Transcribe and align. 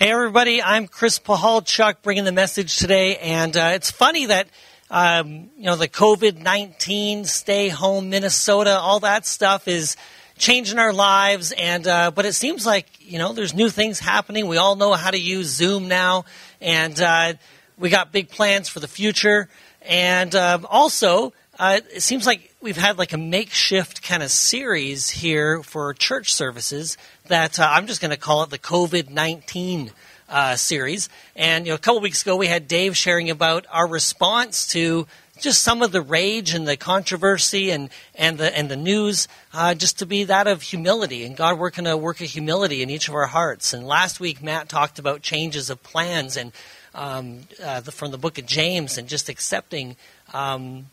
Hey, 0.00 0.12
everybody, 0.12 0.62
I'm 0.62 0.86
Chris 0.86 1.18
Pahalchuk 1.18 2.02
bringing 2.02 2.22
the 2.22 2.30
message 2.30 2.76
today. 2.76 3.16
And 3.16 3.56
uh, 3.56 3.72
it's 3.74 3.90
funny 3.90 4.26
that, 4.26 4.46
um, 4.92 5.50
you 5.56 5.64
know, 5.64 5.74
the 5.74 5.88
COVID 5.88 6.40
19, 6.40 7.24
stay 7.24 7.68
home, 7.68 8.08
Minnesota, 8.08 8.78
all 8.78 9.00
that 9.00 9.26
stuff 9.26 9.66
is 9.66 9.96
changing 10.36 10.78
our 10.78 10.92
lives. 10.92 11.50
And, 11.50 11.84
uh, 11.88 12.12
but 12.12 12.26
it 12.26 12.34
seems 12.34 12.64
like, 12.64 12.86
you 13.00 13.18
know, 13.18 13.32
there's 13.32 13.54
new 13.54 13.70
things 13.70 13.98
happening. 13.98 14.46
We 14.46 14.56
all 14.56 14.76
know 14.76 14.92
how 14.92 15.10
to 15.10 15.18
use 15.18 15.48
Zoom 15.48 15.88
now. 15.88 16.26
And 16.60 17.00
uh, 17.00 17.32
we 17.76 17.90
got 17.90 18.12
big 18.12 18.28
plans 18.28 18.68
for 18.68 18.78
the 18.78 18.86
future. 18.86 19.48
And 19.82 20.32
um, 20.36 20.64
also, 20.70 21.32
uh, 21.58 21.80
it 21.92 22.02
seems 22.02 22.24
like 22.24 22.54
we've 22.60 22.76
had 22.76 22.98
like 22.98 23.12
a 23.12 23.18
makeshift 23.18 24.02
kind 24.02 24.22
of 24.22 24.30
series 24.30 25.10
here 25.10 25.62
for 25.62 25.92
church 25.92 26.32
services 26.32 26.96
that 27.26 27.58
uh, 27.58 27.68
I'm 27.68 27.88
just 27.88 28.00
going 28.00 28.12
to 28.12 28.16
call 28.16 28.44
it 28.44 28.50
the 28.50 28.58
COVID 28.58 29.10
19 29.10 29.90
uh, 30.28 30.54
series. 30.54 31.08
And 31.34 31.66
you 31.66 31.72
know, 31.72 31.76
a 31.76 31.78
couple 31.78 32.00
weeks 32.00 32.22
ago, 32.22 32.36
we 32.36 32.46
had 32.46 32.68
Dave 32.68 32.96
sharing 32.96 33.28
about 33.28 33.66
our 33.70 33.88
response 33.88 34.68
to 34.68 35.08
just 35.40 35.62
some 35.62 35.82
of 35.82 35.90
the 35.90 36.00
rage 36.00 36.54
and 36.54 36.66
the 36.66 36.76
controversy 36.76 37.70
and, 37.70 37.90
and 38.14 38.38
the 38.38 38.56
and 38.56 38.68
the 38.68 38.76
news, 38.76 39.26
uh, 39.52 39.74
just 39.74 39.98
to 39.98 40.06
be 40.06 40.24
that 40.24 40.46
of 40.46 40.62
humility 40.62 41.24
and 41.24 41.36
God 41.36 41.58
working 41.58 41.86
a 41.86 41.96
work 41.96 42.20
of 42.20 42.28
humility 42.28 42.82
in 42.82 42.90
each 42.90 43.08
of 43.08 43.14
our 43.14 43.26
hearts. 43.26 43.72
And 43.72 43.86
last 43.86 44.20
week, 44.20 44.42
Matt 44.42 44.68
talked 44.68 44.98
about 44.98 45.22
changes 45.22 45.70
of 45.70 45.82
plans 45.82 46.36
and 46.36 46.52
um, 46.94 47.40
uh, 47.62 47.80
the, 47.80 47.92
from 47.92 48.10
the 48.12 48.18
book 48.18 48.38
of 48.38 48.46
James 48.46 48.96
and 48.96 49.08
just 49.08 49.28
accepting. 49.28 49.96
Um, 50.32 50.86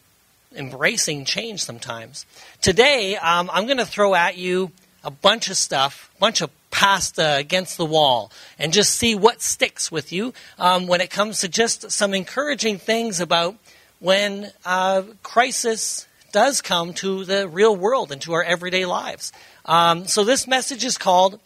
embracing 0.56 1.26
change 1.26 1.64
sometimes. 1.64 2.26
Today, 2.62 3.16
um, 3.18 3.50
I'm 3.54 3.66
going 3.66 3.78
to 3.78 3.86
throw 3.86 4.16
at 4.16 4.38
you 4.38 4.72
a 5.04 5.12
bunch 5.12 5.50
of 5.50 5.58
stuff, 5.58 6.12
a 6.18 6.20
bunch 6.20 6.42
of 6.42 6.50
pasta 6.72 7.36
against 7.38 7.78
the 7.78 7.86
wall, 7.86 8.32
and 8.60 8.74
just 8.74 8.96
see 8.96 9.16
what 9.16 9.42
sticks 9.42 9.92
with 9.92 10.12
you 10.12 10.34
um, 10.60 10.88
when 10.88 11.00
it 11.00 11.10
comes 11.10 11.42
to 11.42 11.48
just 11.48 11.92
some 11.92 12.14
encouraging 12.14 12.78
things 12.78 13.22
about 13.22 13.56
when 14.00 14.52
uh, 14.66 15.04
crisis 15.24 16.08
does 16.32 16.62
come 16.62 16.94
to 16.94 17.24
the 17.24 17.48
real 17.48 17.76
world 17.76 18.12
and 18.12 18.22
to 18.22 18.34
our 18.34 18.44
everyday 18.44 18.86
lives. 18.86 19.32
Um, 19.66 20.06
so, 20.06 20.26
this 20.26 20.48
message 20.48 20.84
is 20.84 20.98
called 20.98 21.40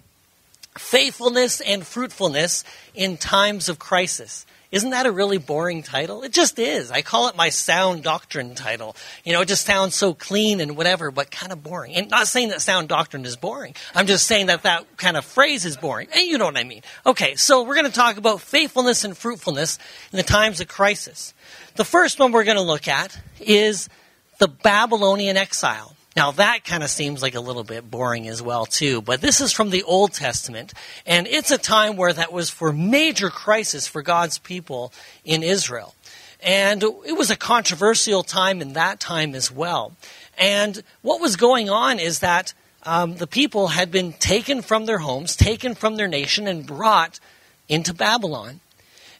Faithfulness 0.78 1.62
and 1.62 1.86
Fruitfulness 1.86 2.64
in 2.96 3.18
Times 3.18 3.70
of 3.70 3.78
Crisis. 3.78 4.46
Isn't 4.72 4.92
that 4.92 5.08
a 5.08 5.12
really 5.12 5.40
boring 5.40 5.82
title? 5.82 6.22
It 6.22 6.32
just 6.32 6.60
is. 6.60 6.92
I 6.92 7.02
call 7.02 7.28
it 7.28 7.36
my 7.36 7.50
sound 7.50 8.04
doctrine 8.04 8.54
title. 8.54 8.96
You 9.24 9.34
know, 9.34 9.42
it 9.42 9.48
just 9.48 9.66
sounds 9.66 9.96
so 9.96 10.14
clean 10.14 10.62
and 10.62 10.78
whatever, 10.78 11.10
but 11.10 11.32
kind 11.32 11.52
of 11.52 11.64
boring. 11.64 11.96
And 11.96 12.08
not 12.10 12.28
saying 12.28 12.50
that 12.50 12.62
sound 12.62 12.88
doctrine 12.88 13.26
is 13.26 13.36
boring. 13.36 13.74
I'm 13.96 14.06
just 14.06 14.28
saying 14.28 14.46
that 14.46 14.64
that 14.64 14.98
kind 14.98 15.18
of 15.18 15.26
phrase 15.26 15.66
is 15.66 15.76
boring. 15.76 16.08
And 16.14 16.22
you 16.22 16.38
know 16.38 16.46
what 16.46 16.58
I 16.58 16.66
mean. 16.66 16.84
Okay, 17.04 17.34
so 17.36 17.64
we're 17.64 17.74
going 17.74 17.88
to 17.88 17.92
talk 17.92 18.18
about 18.18 18.42
faithfulness 18.42 19.04
and 19.04 19.18
fruitfulness 19.18 19.80
in 20.12 20.18
the 20.18 20.24
times 20.24 20.62
of 20.62 20.68
crisis. 20.68 21.34
The 21.76 21.86
first 21.86 22.20
one 22.20 22.32
we're 22.32 22.44
going 22.44 22.58
to 22.58 22.62
look 22.62 22.88
at 22.88 23.20
is 23.40 23.90
the 24.38 24.48
Babylonian 24.48 25.36
exile. 25.36 25.96
Now, 26.16 26.32
that 26.32 26.66
kind 26.66 26.84
of 26.84 26.90
seems 26.90 27.22
like 27.22 27.36
a 27.36 27.40
little 27.40 27.64
bit 27.64 27.90
boring 27.90 28.28
as 28.28 28.42
well, 28.42 28.66
too. 28.66 29.02
But 29.02 29.22
this 29.22 29.42
is 29.42 29.52
from 29.52 29.70
the 29.70 29.84
Old 29.84 30.14
Testament, 30.14 30.74
and 31.06 31.28
it's 31.28 31.52
a 31.52 31.58
time 31.58 31.98
where 31.98 32.12
that 32.12 32.34
was 32.34 32.50
for 32.50 32.74
major 32.74 33.30
crisis 33.30 33.88
for 33.88 34.02
God's 34.02 34.40
people 34.40 34.92
in 35.24 35.44
Israel. 35.44 35.94
And 36.42 36.84
it 36.84 37.18
was 37.18 37.30
a 37.30 37.36
controversial 37.36 38.24
time 38.24 38.62
in 38.62 38.74
that 38.74 39.00
time 39.00 39.36
as 39.36 39.52
well. 39.52 39.94
And 40.38 40.82
what 41.02 41.22
was 41.22 41.36
going 41.36 41.70
on 41.70 42.00
is 42.00 42.20
that 42.20 42.54
um, 42.84 43.16
the 43.18 43.28
people 43.28 43.68
had 43.68 43.92
been 43.92 44.14
taken 44.14 44.62
from 44.62 44.86
their 44.86 45.00
homes, 45.00 45.36
taken 45.36 45.76
from 45.76 45.96
their 45.96 46.08
nation, 46.08 46.48
and 46.48 46.66
brought 46.66 47.20
into 47.68 47.94
Babylon. 47.94 48.62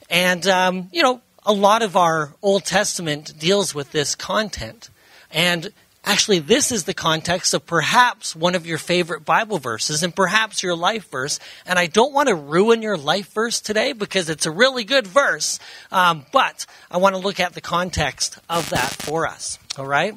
And, 0.10 0.48
um, 0.48 0.90
you 0.92 1.04
know, 1.04 1.22
a 1.46 1.54
lot 1.54 1.82
of 1.82 1.96
our 1.96 2.34
Old 2.42 2.66
Testament 2.66 3.38
deals 3.38 3.76
with 3.76 3.92
this 3.92 4.16
content. 4.16 4.90
And 5.32 5.72
Actually, 6.06 6.40
this 6.40 6.72
is 6.72 6.86
the 6.86 6.94
context 6.94 7.54
of 7.54 7.66
perhaps 7.66 8.36
one 8.36 8.56
of 8.56 8.66
your 8.66 8.78
favorite 8.78 9.26
Bible 9.26 9.60
verses 9.60 10.02
and 10.02 10.16
perhaps 10.16 10.64
your 10.64 10.76
life 10.76 11.10
verse. 11.10 11.40
And 11.66 11.78
I 11.78 11.88
don't 11.88 12.14
want 12.14 12.30
to 12.30 12.36
ruin 12.36 12.82
your 12.82 12.98
life 12.98 13.32
verse 13.34 13.60
today 13.60 13.92
because 13.94 14.30
it's 14.30 14.46
a 14.46 14.52
really 14.52 14.86
good 14.86 15.06
verse, 15.06 15.60
um, 15.92 16.26
but 16.32 16.66
I 16.90 16.98
want 16.98 17.16
to 17.16 17.22
look 17.22 17.40
at 17.40 17.54
the 17.54 17.62
context 17.62 18.40
of 18.50 18.70
that 18.70 18.92
for 18.92 19.28
us. 19.28 19.60
All 19.78 19.86
right? 19.86 20.16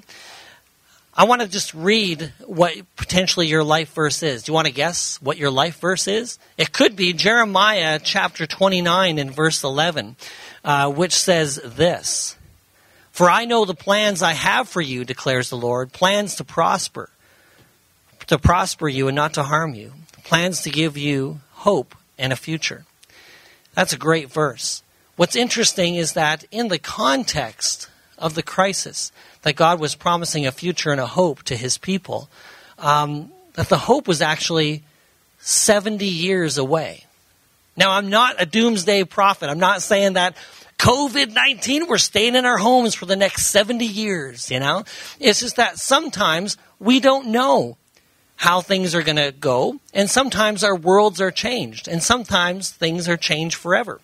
I 1.14 1.24
want 1.24 1.42
to 1.42 1.48
just 1.48 1.74
read 1.74 2.32
what 2.46 2.74
potentially 2.96 3.48
your 3.48 3.64
life 3.64 3.92
verse 3.92 4.22
is. 4.22 4.44
Do 4.44 4.52
you 4.52 4.54
want 4.54 4.66
to 4.66 4.72
guess 4.72 5.20
what 5.20 5.36
your 5.36 5.50
life 5.50 5.78
verse 5.78 6.08
is? 6.08 6.38
It 6.56 6.72
could 6.72 6.96
be 6.96 7.12
Jeremiah 7.12 7.98
chapter 8.02 8.46
29 8.46 9.18
and 9.18 9.34
verse 9.34 9.62
11, 9.62 10.16
uh, 10.64 10.90
which 10.90 11.12
says 11.12 11.56
this. 11.56 12.36
For 13.12 13.28
I 13.28 13.44
know 13.44 13.64
the 13.64 13.74
plans 13.74 14.22
I 14.22 14.32
have 14.32 14.68
for 14.68 14.80
you, 14.80 15.04
declares 15.04 15.50
the 15.50 15.56
Lord 15.56 15.92
plans 15.92 16.36
to 16.36 16.44
prosper, 16.44 17.10
to 18.26 18.38
prosper 18.38 18.88
you 18.88 19.06
and 19.06 19.14
not 19.14 19.34
to 19.34 19.42
harm 19.42 19.74
you, 19.74 19.92
plans 20.24 20.62
to 20.62 20.70
give 20.70 20.96
you 20.96 21.40
hope 21.50 21.94
and 22.18 22.32
a 22.32 22.36
future. 22.36 22.84
That's 23.74 23.92
a 23.92 23.98
great 23.98 24.30
verse. 24.30 24.82
What's 25.16 25.36
interesting 25.36 25.96
is 25.96 26.14
that 26.14 26.44
in 26.50 26.68
the 26.68 26.78
context 26.78 27.90
of 28.16 28.34
the 28.34 28.42
crisis, 28.42 29.12
that 29.42 29.56
God 29.56 29.78
was 29.78 29.94
promising 29.94 30.46
a 30.46 30.52
future 30.52 30.90
and 30.90 31.00
a 31.00 31.06
hope 31.06 31.42
to 31.44 31.56
his 31.56 31.76
people, 31.76 32.30
um, 32.78 33.30
that 33.54 33.68
the 33.68 33.78
hope 33.78 34.08
was 34.08 34.22
actually 34.22 34.82
70 35.40 36.06
years 36.06 36.56
away. 36.56 37.04
Now, 37.76 37.92
I'm 37.92 38.08
not 38.08 38.36
a 38.40 38.46
doomsday 38.46 39.04
prophet. 39.04 39.48
I'm 39.48 39.58
not 39.58 39.82
saying 39.82 40.14
that 40.14 40.36
COVID 40.82 41.32
19, 41.32 41.86
we're 41.86 41.96
staying 41.96 42.34
in 42.34 42.44
our 42.44 42.58
homes 42.58 42.92
for 42.92 43.06
the 43.06 43.14
next 43.14 43.46
70 43.46 43.84
years, 43.86 44.50
you 44.50 44.58
know? 44.58 44.82
It's 45.20 45.38
just 45.38 45.54
that 45.54 45.78
sometimes 45.78 46.56
we 46.80 46.98
don't 46.98 47.28
know 47.28 47.76
how 48.34 48.62
things 48.62 48.92
are 48.92 49.04
going 49.04 49.14
to 49.14 49.30
go, 49.30 49.78
and 49.94 50.10
sometimes 50.10 50.64
our 50.64 50.74
worlds 50.74 51.20
are 51.20 51.30
changed, 51.30 51.86
and 51.86 52.02
sometimes 52.02 52.72
things 52.72 53.08
are 53.08 53.16
changed 53.16 53.54
forever. 53.54 54.00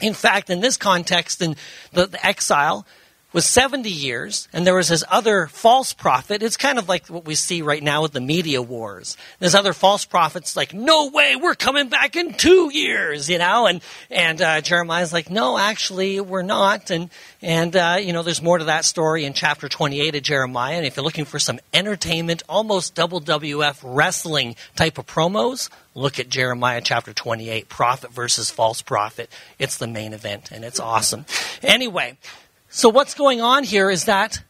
In 0.00 0.14
fact, 0.14 0.48
in 0.48 0.60
this 0.60 0.76
context, 0.76 1.42
in 1.42 1.56
the, 1.92 2.06
the 2.06 2.24
exile, 2.24 2.86
was 3.36 3.44
70 3.44 3.90
years, 3.90 4.48
and 4.54 4.66
there 4.66 4.74
was 4.74 4.88
this 4.88 5.04
other 5.10 5.46
false 5.46 5.92
prophet. 5.92 6.42
It's 6.42 6.56
kind 6.56 6.78
of 6.78 6.88
like 6.88 7.08
what 7.08 7.26
we 7.26 7.34
see 7.34 7.60
right 7.60 7.82
now 7.82 8.00
with 8.00 8.12
the 8.12 8.20
media 8.22 8.62
wars. 8.62 9.18
There's 9.40 9.54
other 9.54 9.74
false 9.74 10.06
prophets 10.06 10.56
like, 10.56 10.72
no 10.72 11.10
way, 11.10 11.36
we're 11.36 11.54
coming 11.54 11.90
back 11.90 12.16
in 12.16 12.32
two 12.32 12.70
years, 12.72 13.28
you 13.28 13.36
know? 13.36 13.66
And, 13.66 13.82
and 14.10 14.40
uh, 14.40 14.62
Jeremiah's 14.62 15.12
like, 15.12 15.28
no, 15.28 15.58
actually, 15.58 16.18
we're 16.18 16.40
not. 16.40 16.90
And, 16.90 17.10
and 17.42 17.76
uh, 17.76 17.98
you 18.00 18.14
know, 18.14 18.22
there's 18.22 18.40
more 18.40 18.56
to 18.56 18.64
that 18.64 18.86
story 18.86 19.26
in 19.26 19.34
chapter 19.34 19.68
28 19.68 20.14
of 20.14 20.22
Jeremiah. 20.22 20.76
And 20.78 20.86
if 20.86 20.96
you're 20.96 21.04
looking 21.04 21.26
for 21.26 21.38
some 21.38 21.60
entertainment, 21.74 22.42
almost 22.48 22.94
WWF 22.94 23.80
wrestling 23.84 24.56
type 24.76 24.96
of 24.96 25.04
promos, 25.04 25.68
look 25.94 26.18
at 26.18 26.30
Jeremiah 26.30 26.80
chapter 26.82 27.12
28, 27.12 27.68
prophet 27.68 28.12
versus 28.12 28.50
false 28.50 28.80
prophet. 28.80 29.30
It's 29.58 29.76
the 29.76 29.86
main 29.86 30.14
event, 30.14 30.50
and 30.52 30.64
it's 30.64 30.80
awesome. 30.80 31.26
Anyway, 31.62 32.16
so 32.76 32.90
what's 32.90 33.14
going 33.14 33.40
on 33.40 33.64
here 33.64 33.88
is 33.88 34.04
that 34.04 34.42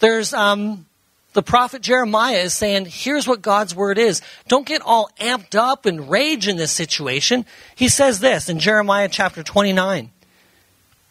there's 0.00 0.34
um, 0.34 0.86
the 1.34 1.42
prophet 1.42 1.82
Jeremiah 1.82 2.38
is 2.38 2.52
saying, 2.52 2.86
here's 2.90 3.28
what 3.28 3.42
God's 3.42 3.76
word 3.76 3.96
is. 3.96 4.22
Don't 4.48 4.66
get 4.66 4.82
all 4.82 5.08
amped 5.20 5.54
up 5.54 5.86
and 5.86 6.10
rage 6.10 6.48
in 6.48 6.56
this 6.56 6.72
situation. 6.72 7.46
He 7.76 7.86
says 7.86 8.18
this 8.18 8.48
in 8.48 8.58
Jeremiah 8.58 9.08
chapter 9.08 9.44
29. 9.44 10.10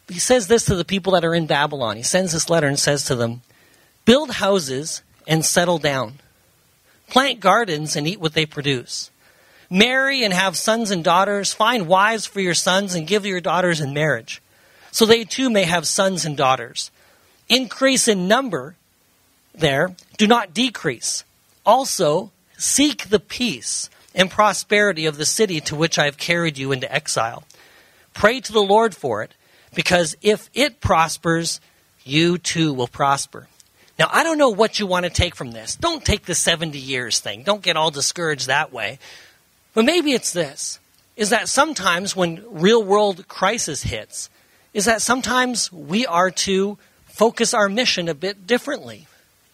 He 0.09 0.19
says 0.19 0.47
this 0.47 0.65
to 0.65 0.75
the 0.75 0.83
people 0.83 1.13
that 1.13 1.23
are 1.23 1.33
in 1.33 1.47
Babylon. 1.47 1.95
He 1.95 2.03
sends 2.03 2.33
this 2.33 2.49
letter 2.49 2.67
and 2.67 2.77
says 2.77 3.05
to 3.05 3.15
them, 3.15 3.41
Build 4.03 4.31
houses 4.31 5.01
and 5.25 5.45
settle 5.45 5.77
down. 5.77 6.15
Plant 7.07 7.39
gardens 7.39 7.95
and 7.95 8.05
eat 8.05 8.19
what 8.19 8.33
they 8.33 8.45
produce. 8.45 9.11
Marry 9.69 10.25
and 10.25 10.33
have 10.33 10.57
sons 10.57 10.91
and 10.91 11.05
daughters. 11.05 11.53
Find 11.53 11.87
wives 11.87 12.25
for 12.25 12.41
your 12.41 12.53
sons 12.53 12.95
and 12.95 13.07
give 13.07 13.25
your 13.25 13.39
daughters 13.39 13.79
in 13.79 13.93
marriage 13.93 14.41
so 14.93 15.07
they 15.07 15.23
too 15.23 15.49
may 15.49 15.63
have 15.63 15.87
sons 15.87 16.23
and 16.23 16.37
daughters. 16.37 16.91
Increase 17.49 18.07
in 18.07 18.27
number 18.27 18.75
there, 19.55 19.95
do 20.17 20.27
not 20.27 20.53
decrease. 20.53 21.23
Also, 21.65 22.31
seek 22.59 23.09
the 23.09 23.19
peace 23.19 23.89
and 24.13 24.29
prosperity 24.29 25.07
of 25.07 25.17
the 25.17 25.25
city 25.25 25.59
to 25.61 25.75
which 25.75 25.97
I 25.97 26.05
have 26.05 26.17
carried 26.17 26.59
you 26.59 26.71
into 26.71 26.93
exile. 26.93 27.43
Pray 28.13 28.39
to 28.41 28.53
the 28.53 28.61
Lord 28.61 28.95
for 28.95 29.23
it, 29.23 29.33
because 29.73 30.15
if 30.21 30.51
it 30.53 30.79
prospers, 30.79 31.59
you 32.03 32.37
too 32.37 32.71
will 32.71 32.87
prosper. 32.87 33.47
Now, 33.97 34.09
I 34.11 34.21
don't 34.21 34.37
know 34.37 34.49
what 34.49 34.79
you 34.79 34.85
want 34.85 35.05
to 35.05 35.09
take 35.09 35.35
from 35.35 35.53
this. 35.53 35.75
Don't 35.75 36.05
take 36.05 36.25
the 36.25 36.35
70 36.35 36.77
years 36.77 37.19
thing. 37.19 37.41
Don't 37.41 37.63
get 37.63 37.77
all 37.77 37.89
discouraged 37.89 38.45
that 38.45 38.71
way. 38.71 38.99
But 39.73 39.85
maybe 39.85 40.13
it's 40.13 40.33
this 40.33 40.79
is 41.15 41.31
that 41.31 41.49
sometimes 41.49 42.15
when 42.15 42.43
real 42.49 42.83
world 42.83 43.27
crisis 43.27 43.83
hits, 43.83 44.29
is 44.73 44.85
that 44.85 45.01
sometimes 45.01 45.71
we 45.71 46.05
are 46.05 46.31
to 46.31 46.77
focus 47.05 47.53
our 47.53 47.69
mission 47.69 48.09
a 48.09 48.15
bit 48.15 48.47
differently 48.47 49.07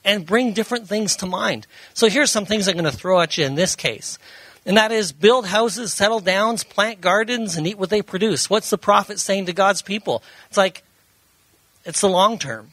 and 0.05 0.25
bring 0.25 0.53
different 0.53 0.87
things 0.87 1.15
to 1.17 1.25
mind. 1.25 1.67
So 1.93 2.07
here's 2.07 2.31
some 2.31 2.45
things 2.45 2.67
I'm 2.67 2.75
going 2.75 2.85
to 2.85 2.91
throw 2.91 3.19
at 3.19 3.37
you 3.37 3.45
in 3.45 3.55
this 3.55 3.75
case. 3.75 4.17
And 4.65 4.77
that 4.77 4.91
is 4.91 5.11
build 5.11 5.47
houses, 5.47 5.93
settle 5.93 6.19
downs, 6.19 6.63
plant 6.63 7.01
gardens, 7.01 7.57
and 7.57 7.67
eat 7.67 7.77
what 7.77 7.89
they 7.89 8.01
produce. 8.01 8.49
What's 8.49 8.69
the 8.69 8.77
prophet 8.77 9.19
saying 9.19 9.47
to 9.47 9.53
God's 9.53 9.81
people? 9.81 10.23
It's 10.47 10.57
like, 10.57 10.83
it's 11.85 12.01
the 12.01 12.09
long 12.09 12.37
term. 12.37 12.71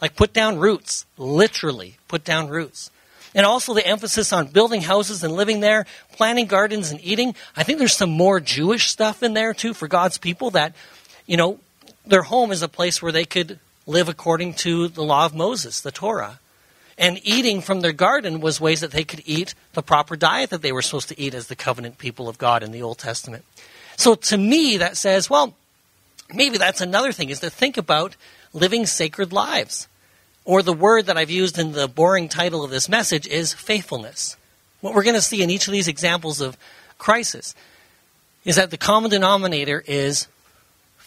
Like 0.00 0.16
put 0.16 0.32
down 0.32 0.58
roots, 0.58 1.06
literally 1.16 1.96
put 2.08 2.24
down 2.24 2.48
roots. 2.48 2.90
And 3.34 3.46
also 3.46 3.72
the 3.72 3.86
emphasis 3.86 4.32
on 4.32 4.48
building 4.48 4.82
houses 4.82 5.24
and 5.24 5.34
living 5.34 5.60
there, 5.60 5.86
planting 6.12 6.46
gardens 6.46 6.90
and 6.90 7.00
eating. 7.02 7.34
I 7.56 7.62
think 7.62 7.78
there's 7.78 7.96
some 7.96 8.10
more 8.10 8.40
Jewish 8.40 8.90
stuff 8.90 9.22
in 9.22 9.32
there 9.32 9.54
too 9.54 9.74
for 9.74 9.88
God's 9.88 10.18
people 10.18 10.50
that, 10.50 10.74
you 11.26 11.36
know, 11.36 11.58
their 12.12 12.22
home 12.22 12.52
is 12.52 12.60
a 12.60 12.68
place 12.68 13.00
where 13.00 13.10
they 13.10 13.24
could 13.24 13.58
live 13.86 14.06
according 14.06 14.52
to 14.52 14.86
the 14.86 15.02
law 15.02 15.24
of 15.24 15.34
Moses, 15.34 15.80
the 15.80 15.90
Torah. 15.90 16.40
And 16.98 17.18
eating 17.22 17.62
from 17.62 17.80
their 17.80 17.94
garden 17.94 18.40
was 18.40 18.60
ways 18.60 18.82
that 18.82 18.90
they 18.90 19.02
could 19.02 19.22
eat 19.24 19.54
the 19.72 19.82
proper 19.82 20.14
diet 20.14 20.50
that 20.50 20.60
they 20.60 20.72
were 20.72 20.82
supposed 20.82 21.08
to 21.08 21.18
eat 21.18 21.32
as 21.32 21.46
the 21.46 21.56
covenant 21.56 21.96
people 21.96 22.28
of 22.28 22.36
God 22.36 22.62
in 22.62 22.70
the 22.70 22.82
Old 22.82 22.98
Testament. 22.98 23.46
So 23.96 24.14
to 24.14 24.36
me, 24.36 24.76
that 24.76 24.98
says, 24.98 25.30
well, 25.30 25.54
maybe 26.34 26.58
that's 26.58 26.82
another 26.82 27.12
thing 27.12 27.30
is 27.30 27.40
to 27.40 27.48
think 27.48 27.78
about 27.78 28.14
living 28.52 28.84
sacred 28.84 29.32
lives. 29.32 29.88
Or 30.44 30.62
the 30.62 30.74
word 30.74 31.06
that 31.06 31.16
I've 31.16 31.30
used 31.30 31.58
in 31.58 31.72
the 31.72 31.88
boring 31.88 32.28
title 32.28 32.62
of 32.62 32.70
this 32.70 32.90
message 32.90 33.26
is 33.26 33.54
faithfulness. 33.54 34.36
What 34.82 34.92
we're 34.92 35.02
going 35.02 35.16
to 35.16 35.22
see 35.22 35.42
in 35.42 35.48
each 35.48 35.66
of 35.66 35.72
these 35.72 35.88
examples 35.88 36.42
of 36.42 36.58
crisis 36.98 37.54
is 38.44 38.56
that 38.56 38.70
the 38.70 38.76
common 38.76 39.10
denominator 39.10 39.82
is 39.86 40.26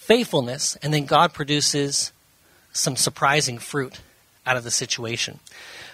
faithfulness, 0.05 0.75
and 0.77 0.93
then 0.93 1.05
God 1.05 1.33
produces 1.33 2.11
some 2.73 2.95
surprising 2.95 3.57
fruit 3.57 3.99
out 4.45 4.57
of 4.57 4.63
the 4.63 4.71
situation. 4.71 5.39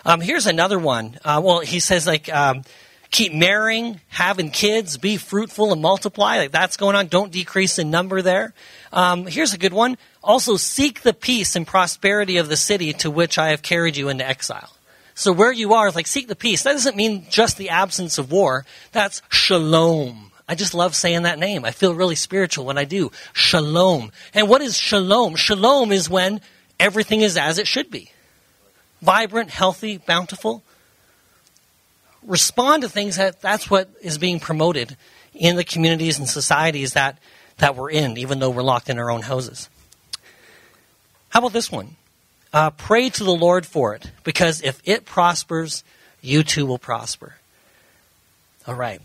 Um, 0.06 0.19
here's 0.19 0.48
another 0.48 0.80
one. 0.80 1.18
Uh, 1.24 1.42
well, 1.44 1.60
he 1.60 1.80
says, 1.80 2.06
like, 2.06 2.28
um, 2.34 2.63
keep 3.12 3.34
marrying, 3.34 4.02
having 4.10 4.50
kids, 4.50 4.98
be 4.98 5.18
fruitful 5.18 5.72
and 5.72 5.81
multiply. 5.81 6.38
Like, 6.38 6.52
that's 6.52 6.75
going 6.75 6.96
on. 6.96 7.08
Don't 7.08 7.31
decrease 7.31 7.80
in 7.80 7.92
number 7.92 8.22
there. 8.22 8.54
Um, 8.92 9.28
here's 9.28 9.54
a 9.54 9.58
good 9.58 9.74
one. 9.74 9.98
Also, 10.24 10.58
seek 10.58 11.02
the 11.02 11.13
peace 11.13 11.56
and 11.56 11.66
prosperity 11.66 12.38
of 12.38 12.50
the 12.50 12.58
city 12.58 12.94
to 12.94 13.12
which 13.12 13.38
I 13.38 13.50
have 13.50 13.62
carried 13.62 13.96
you 13.96 14.10
into 14.10 14.28
exile. 14.28 14.75
So, 15.13 15.31
where 15.31 15.52
you 15.52 15.74
are, 15.74 15.92
like, 15.92 16.08
seek 16.08 16.28
the 16.28 16.36
peace. 16.36 16.63
That 16.63 16.74
doesn't 16.74 16.96
mean 16.96 17.28
just 17.30 17.58
the 17.58 17.69
absence 17.69 18.18
of 18.18 18.31
war. 18.31 18.66
That's 18.92 19.22
shalom. 19.30 20.31
I 20.51 20.56
just 20.56 20.74
love 20.74 20.98
saying 20.98 21.21
that 21.21 21.39
name. 21.39 21.63
I 21.63 21.71
feel 21.71 21.95
really 21.95 22.15
spiritual 22.15 22.65
when 22.65 22.77
I 22.77 22.83
do. 22.83 23.13
Shalom. 23.31 24.12
And 24.33 24.50
what 24.50 24.59
is 24.62 24.77
shalom? 24.77 25.38
Shalom 25.38 25.94
is 25.94 26.09
when 26.09 26.42
everything 26.77 27.21
is 27.21 27.38
as 27.38 27.57
it 27.57 27.68
should 27.68 27.89
be 27.89 28.12
vibrant, 29.01 29.50
healthy, 29.50 29.98
bountiful. 29.98 30.62
Respond 32.21 32.83
to 32.83 32.89
things 32.89 33.15
that 33.15 33.39
that's 33.39 33.69
what 33.69 33.92
is 34.01 34.18
being 34.18 34.42
promoted 34.42 34.98
in 35.33 35.56
the 35.56 35.63
communities 35.63 36.19
and 36.19 36.27
societies 36.27 36.94
that 36.94 37.18
that 37.59 37.77
we're 37.77 37.89
in, 37.89 38.18
even 38.18 38.39
though 38.39 38.50
we're 38.50 38.62
locked 38.62 38.89
in 38.89 39.00
our 39.00 39.09
own 39.09 39.21
houses. 39.21 39.69
How 41.30 41.39
about 41.39 41.53
this 41.53 41.71
one? 41.71 41.95
Uh, 42.51 42.71
pray 42.71 43.09
to 43.09 43.24
the 43.24 43.33
Lord 43.33 43.65
for 43.65 43.95
it, 43.95 44.12
because 44.25 44.62
if 44.62 44.81
it 44.83 45.06
prospers, 45.06 45.86
you 46.21 46.44
too 46.44 46.65
will 46.65 46.77
prosper. 46.77 47.36
All 48.68 48.75
right. 48.75 49.01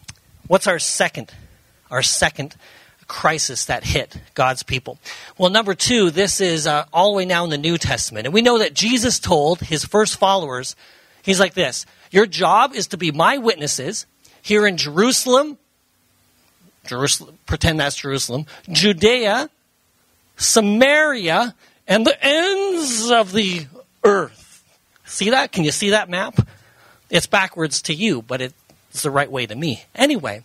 What's 0.46 0.66
our 0.66 0.78
second? 0.78 1.32
Our 1.90 2.02
second 2.02 2.54
crisis 3.08 3.66
that 3.66 3.84
hit 3.84 4.16
God's 4.34 4.62
people. 4.62 4.98
Well, 5.38 5.50
number 5.50 5.74
two, 5.74 6.10
this 6.10 6.40
is 6.40 6.66
uh, 6.66 6.86
all 6.92 7.12
the 7.12 7.16
way 7.18 7.24
now 7.24 7.44
in 7.44 7.50
the 7.50 7.58
New 7.58 7.78
Testament. 7.78 8.26
And 8.26 8.34
we 8.34 8.42
know 8.42 8.58
that 8.58 8.74
Jesus 8.74 9.18
told 9.18 9.60
his 9.60 9.84
first 9.84 10.18
followers, 10.18 10.76
he's 11.22 11.40
like 11.40 11.54
this 11.54 11.86
Your 12.10 12.26
job 12.26 12.74
is 12.74 12.88
to 12.88 12.96
be 12.96 13.12
my 13.12 13.38
witnesses 13.38 14.06
here 14.42 14.66
in 14.66 14.76
Jerusalem, 14.76 15.58
Jerusalem, 16.86 17.38
pretend 17.46 17.80
that's 17.80 17.96
Jerusalem, 17.96 18.46
Judea, 18.70 19.50
Samaria, 20.36 21.54
and 21.88 22.06
the 22.06 22.16
ends 22.24 23.10
of 23.10 23.32
the 23.32 23.66
earth. 24.04 24.64
See 25.04 25.30
that? 25.30 25.52
Can 25.52 25.64
you 25.64 25.70
see 25.70 25.90
that 25.90 26.08
map? 26.08 26.46
It's 27.10 27.26
backwards 27.26 27.82
to 27.82 27.94
you, 27.94 28.22
but 28.22 28.40
the 29.02 29.10
right 29.10 29.30
way 29.30 29.46
to 29.46 29.54
me. 29.54 29.84
Anyway, 29.94 30.44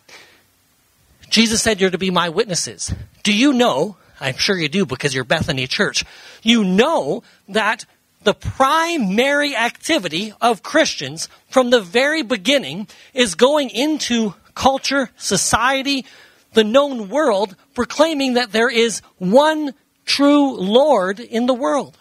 Jesus 1.29 1.61
said 1.61 1.79
you're 1.79 1.89
to 1.89 1.97
be 1.97 2.11
my 2.11 2.29
witnesses. 2.29 2.93
Do 3.23 3.33
you 3.33 3.53
know? 3.53 3.97
I'm 4.19 4.37
sure 4.37 4.57
you 4.57 4.69
do 4.69 4.85
because 4.85 5.15
you're 5.15 5.23
Bethany 5.23 5.67
Church. 5.67 6.05
You 6.43 6.63
know 6.63 7.23
that 7.49 7.85
the 8.23 8.33
primary 8.33 9.55
activity 9.55 10.33
of 10.39 10.61
Christians 10.61 11.27
from 11.49 11.71
the 11.71 11.81
very 11.81 12.21
beginning 12.21 12.87
is 13.13 13.33
going 13.35 13.71
into 13.71 14.35
culture, 14.53 15.09
society, 15.17 16.05
the 16.53 16.63
known 16.63 17.09
world, 17.09 17.55
proclaiming 17.73 18.33
that 18.33 18.51
there 18.51 18.69
is 18.69 19.01
one 19.17 19.73
true 20.05 20.55
Lord 20.57 21.19
in 21.19 21.45
the 21.45 21.53
world 21.53 21.97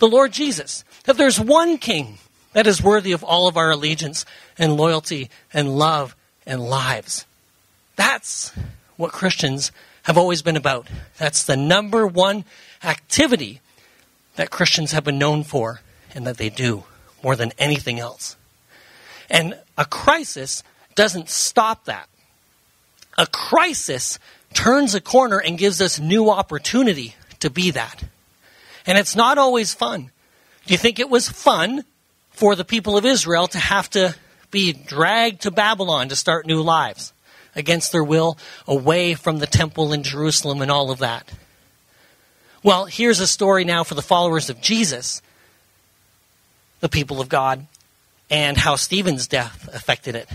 the 0.00 0.08
Lord 0.08 0.32
Jesus. 0.32 0.84
That 1.04 1.16
there's 1.16 1.38
one 1.38 1.78
King 1.78 2.18
that 2.52 2.66
is 2.66 2.82
worthy 2.82 3.12
of 3.12 3.22
all 3.22 3.48
of 3.48 3.56
our 3.56 3.70
allegiance 3.70 4.24
and 4.58 4.76
loyalty 4.76 5.30
and 5.52 5.76
love 5.76 6.16
and 6.46 6.62
lives. 6.62 7.26
That's 7.96 8.52
what 8.96 9.12
Christians 9.12 9.72
have 10.04 10.18
always 10.18 10.42
been 10.42 10.56
about. 10.56 10.88
That's 11.18 11.44
the 11.44 11.56
number 11.56 12.06
one 12.06 12.44
activity 12.82 13.60
that 14.36 14.50
Christians 14.50 14.92
have 14.92 15.04
been 15.04 15.18
known 15.18 15.44
for 15.44 15.80
and 16.14 16.26
that 16.26 16.38
they 16.38 16.48
do 16.48 16.84
more 17.22 17.36
than 17.36 17.52
anything 17.58 17.98
else. 17.98 18.36
And 19.28 19.58
a 19.76 19.84
crisis 19.84 20.62
doesn't 20.94 21.28
stop 21.28 21.84
that 21.84 22.08
a 23.20 23.26
crisis 23.26 24.18
turns 24.54 24.94
a 24.94 25.00
corner 25.00 25.38
and 25.38 25.58
gives 25.58 25.80
us 25.80 26.00
new 26.00 26.30
opportunity 26.30 27.14
to 27.40 27.50
be 27.50 27.70
that. 27.72 28.02
And 28.86 28.96
it's 28.96 29.14
not 29.14 29.36
always 29.36 29.74
fun. 29.74 30.10
Do 30.66 30.74
you 30.74 30.78
think 30.78 30.98
it 30.98 31.10
was 31.10 31.28
fun 31.28 31.84
for 32.40 32.56
the 32.56 32.64
people 32.64 32.96
of 32.96 33.04
Israel 33.04 33.46
to 33.46 33.58
have 33.58 33.90
to 33.90 34.16
be 34.50 34.72
dragged 34.72 35.42
to 35.42 35.50
Babylon 35.50 36.08
to 36.08 36.16
start 36.16 36.46
new 36.46 36.62
lives 36.62 37.12
against 37.54 37.92
their 37.92 38.02
will, 38.02 38.38
away 38.66 39.12
from 39.12 39.40
the 39.40 39.46
temple 39.46 39.92
in 39.92 40.02
Jerusalem 40.02 40.62
and 40.62 40.70
all 40.70 40.90
of 40.90 41.00
that? 41.00 41.30
Well, 42.62 42.86
here's 42.86 43.20
a 43.20 43.26
story 43.26 43.66
now 43.66 43.84
for 43.84 43.94
the 43.94 44.00
followers 44.00 44.48
of 44.48 44.58
Jesus, 44.62 45.20
the 46.80 46.88
people 46.88 47.20
of 47.20 47.28
God, 47.28 47.66
and 48.30 48.56
how 48.56 48.76
Stephen's 48.76 49.26
death 49.26 49.68
affected 49.74 50.14
it. 50.14 50.26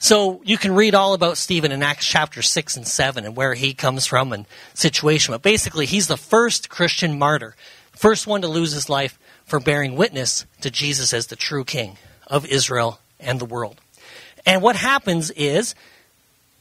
So 0.00 0.40
you 0.44 0.58
can 0.58 0.74
read 0.74 0.96
all 0.96 1.14
about 1.14 1.36
Stephen 1.36 1.70
in 1.70 1.84
Acts 1.84 2.04
chapter 2.04 2.42
6 2.42 2.78
and 2.78 2.86
7 2.86 3.24
and 3.24 3.36
where 3.36 3.54
he 3.54 3.74
comes 3.74 4.06
from 4.06 4.32
and 4.32 4.44
situation. 4.74 5.34
But 5.34 5.42
basically, 5.42 5.86
he's 5.86 6.08
the 6.08 6.16
first 6.16 6.68
Christian 6.68 7.16
martyr, 7.16 7.54
first 7.92 8.26
one 8.26 8.42
to 8.42 8.48
lose 8.48 8.72
his 8.72 8.88
life 8.88 9.20
for 9.46 9.60
bearing 9.60 9.96
witness 9.96 10.44
to 10.60 10.70
Jesus 10.70 11.14
as 11.14 11.28
the 11.28 11.36
true 11.36 11.64
king 11.64 11.96
of 12.26 12.44
Israel 12.44 13.00
and 13.18 13.40
the 13.40 13.44
world. 13.44 13.80
And 14.44 14.62
what 14.62 14.76
happens 14.76 15.30
is, 15.30 15.74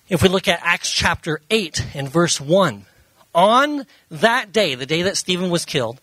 if 0.08 0.22
we 0.22 0.30
look 0.30 0.48
at 0.48 0.60
Acts 0.64 0.92
chapter 0.92 1.42
8 1.50 1.96
and 1.96 2.10
verse 2.10 2.40
1, 2.40 2.86
on 3.34 3.86
that 4.10 4.52
day, 4.52 4.76
the 4.76 4.86
day 4.86 5.02
that 5.02 5.18
Stephen 5.18 5.50
was 5.50 5.66
killed, 5.66 6.00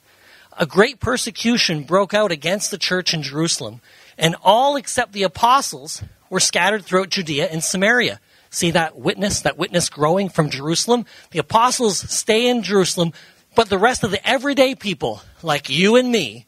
a 0.59 0.67
great 0.67 1.01
persecution 1.01 1.85
broke 1.85 2.13
out 2.13 2.31
against 2.31 2.71
the 2.71 2.79
church 2.79 3.15
in 3.15 3.23
Jerusalem, 3.23 3.81
and 4.19 4.37
all 4.43 4.77
except 4.77 5.13
the 5.13 5.23
apostles 5.23 6.03
were 6.29 6.41
scattered 6.41 6.85
throughout 6.85 7.09
Judea 7.09 7.49
and 7.51 7.65
Samaria. 7.65 8.21
See 8.51 8.73
that 8.73 8.99
witness, 8.99 9.41
that 9.41 9.57
witness 9.57 9.89
growing 9.89 10.29
from 10.29 10.51
Jerusalem? 10.51 11.07
The 11.31 11.39
apostles 11.39 11.99
stay 12.11 12.49
in 12.49 12.63
Jerusalem, 12.63 13.13
but 13.55 13.71
the 13.71 13.79
rest 13.79 14.05
of 14.05 14.11
the 14.11 14.29
everyday 14.29 14.75
people, 14.75 15.23
like 15.43 15.71
you 15.71 15.97
and 15.97 16.11
me, 16.11 16.47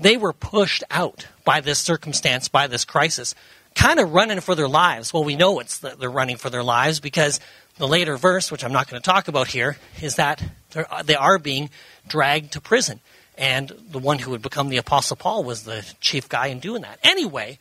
they 0.00 0.16
were 0.16 0.32
pushed 0.32 0.84
out 0.90 1.26
by 1.44 1.60
this 1.60 1.78
circumstance, 1.78 2.48
by 2.48 2.66
this 2.66 2.84
crisis, 2.84 3.34
kind 3.74 4.00
of 4.00 4.12
running 4.12 4.40
for 4.40 4.54
their 4.54 4.68
lives. 4.68 5.12
Well, 5.12 5.24
we 5.24 5.36
know 5.36 5.60
it's 5.60 5.78
they're 5.78 6.10
running 6.10 6.36
for 6.36 6.50
their 6.50 6.62
lives 6.62 7.00
because 7.00 7.40
the 7.78 7.86
later 7.86 8.16
verse, 8.16 8.50
which 8.50 8.64
I'm 8.64 8.72
not 8.72 8.88
going 8.88 9.00
to 9.00 9.04
talk 9.04 9.28
about 9.28 9.48
here, 9.48 9.76
is 10.00 10.16
that 10.16 10.42
they 11.04 11.14
are 11.14 11.38
being 11.38 11.70
dragged 12.08 12.52
to 12.52 12.60
prison. 12.60 13.00
And 13.38 13.70
the 13.90 13.98
one 13.98 14.18
who 14.18 14.30
would 14.30 14.42
become 14.42 14.70
the 14.70 14.78
Apostle 14.78 15.16
Paul 15.16 15.44
was 15.44 15.64
the 15.64 15.84
chief 16.00 16.28
guy 16.28 16.46
in 16.46 16.58
doing 16.58 16.82
that. 16.82 16.98
Anyway, 17.02 17.58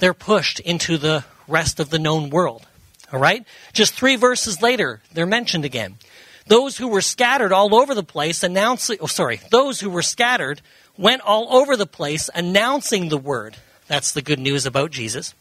they're 0.00 0.14
pushed 0.14 0.58
into 0.60 0.98
the 0.98 1.24
rest 1.46 1.78
of 1.78 1.90
the 1.90 1.98
known 1.98 2.30
world. 2.30 2.66
All 3.12 3.20
right? 3.20 3.44
Just 3.72 3.94
three 3.94 4.16
verses 4.16 4.60
later, 4.60 5.00
they're 5.12 5.26
mentioned 5.26 5.64
again. 5.64 5.96
Those 6.46 6.76
who 6.76 6.88
were 6.88 7.02
scattered 7.02 7.52
all 7.52 7.74
over 7.74 7.94
the 7.94 8.02
place 8.02 8.42
announcing, 8.42 8.98
oh, 9.00 9.06
sorry, 9.06 9.40
those 9.50 9.80
who 9.80 9.90
were 9.90 10.02
scattered 10.02 10.60
went 10.98 11.22
all 11.22 11.56
over 11.56 11.76
the 11.76 11.86
place 11.86 12.28
announcing 12.34 13.08
the 13.08 13.16
word. 13.16 13.56
That's 13.86 14.12
the 14.12 14.20
good 14.20 14.38
news 14.38 14.66
about 14.66 14.90
Jesus. 14.90 15.34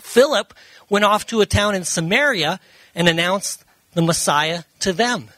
Philip 0.00 0.54
went 0.88 1.04
off 1.04 1.26
to 1.26 1.40
a 1.40 1.46
town 1.46 1.74
in 1.74 1.84
Samaria 1.84 2.60
and 2.94 3.08
announced 3.08 3.64
the 3.94 4.02
Messiah 4.02 4.62
to 4.80 4.92
them. 4.92 5.30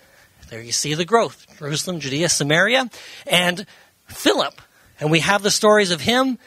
There 0.51 0.61
you 0.61 0.73
see 0.73 0.95
the 0.95 1.05
growth 1.05 1.47
Jerusalem, 1.59 2.01
Judea, 2.01 2.29
Samaria, 2.29 2.91
and 3.27 3.65
Philip. 4.07 4.61
And 5.01 5.11
we 5.11 5.21
have 5.21 5.43
the 5.43 5.51
stories 5.51 5.91
of 5.91 6.01
him 6.01 6.39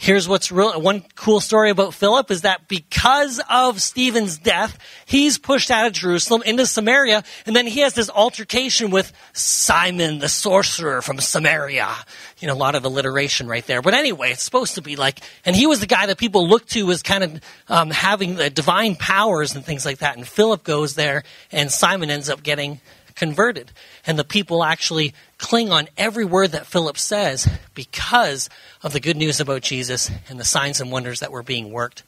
here's 0.00 0.26
what's 0.26 0.50
real 0.50 0.80
one 0.80 1.04
cool 1.14 1.40
story 1.40 1.68
about 1.68 1.92
Philip 1.92 2.30
is 2.30 2.40
that 2.40 2.68
because 2.68 3.38
of 3.50 3.82
Stephen's 3.82 4.38
death, 4.38 4.78
he's 5.04 5.36
pushed 5.36 5.70
out 5.70 5.86
of 5.86 5.92
Jerusalem 5.92 6.42
into 6.46 6.64
Samaria, 6.64 7.22
and 7.44 7.54
then 7.54 7.66
he 7.66 7.80
has 7.80 7.92
this 7.92 8.08
altercation 8.08 8.90
with 8.90 9.12
Simon 9.34 10.18
the 10.18 10.28
sorcerer 10.28 11.02
from 11.02 11.20
Samaria. 11.20 11.94
You 12.38 12.48
know, 12.48 12.54
a 12.54 12.56
lot 12.56 12.74
of 12.74 12.86
alliteration 12.86 13.46
right 13.46 13.66
there. 13.66 13.82
But 13.82 13.92
anyway, 13.92 14.30
it's 14.30 14.42
supposed 14.42 14.76
to 14.76 14.82
be 14.82 14.96
like, 14.96 15.20
and 15.44 15.54
he 15.54 15.66
was 15.66 15.80
the 15.80 15.86
guy 15.86 16.06
that 16.06 16.16
people 16.16 16.48
looked 16.48 16.70
to 16.70 16.90
as 16.90 17.02
kind 17.02 17.22
of 17.22 17.40
um, 17.68 17.90
having 17.90 18.36
the 18.36 18.48
divine 18.48 18.96
powers 18.96 19.54
and 19.54 19.62
things 19.62 19.84
like 19.84 19.98
that. 19.98 20.16
And 20.16 20.26
Philip 20.26 20.64
goes 20.64 20.94
there, 20.94 21.24
and 21.52 21.70
Simon 21.70 22.10
ends 22.10 22.30
up 22.30 22.42
getting 22.42 22.80
converted. 23.16 23.70
And 24.06 24.18
the 24.18 24.24
people 24.24 24.64
actually 24.64 25.12
cling 25.40 25.72
on 25.72 25.88
every 25.96 26.24
word 26.24 26.52
that 26.52 26.66
Philip 26.66 26.98
says 26.98 27.48
because 27.74 28.48
of 28.82 28.92
the 28.92 29.00
good 29.00 29.16
news 29.16 29.40
about 29.40 29.62
Jesus 29.62 30.10
and 30.28 30.38
the 30.38 30.44
signs 30.44 30.80
and 30.80 30.92
wonders 30.92 31.20
that 31.20 31.32
were 31.32 31.42
being 31.42 31.72
worked. 31.72 32.04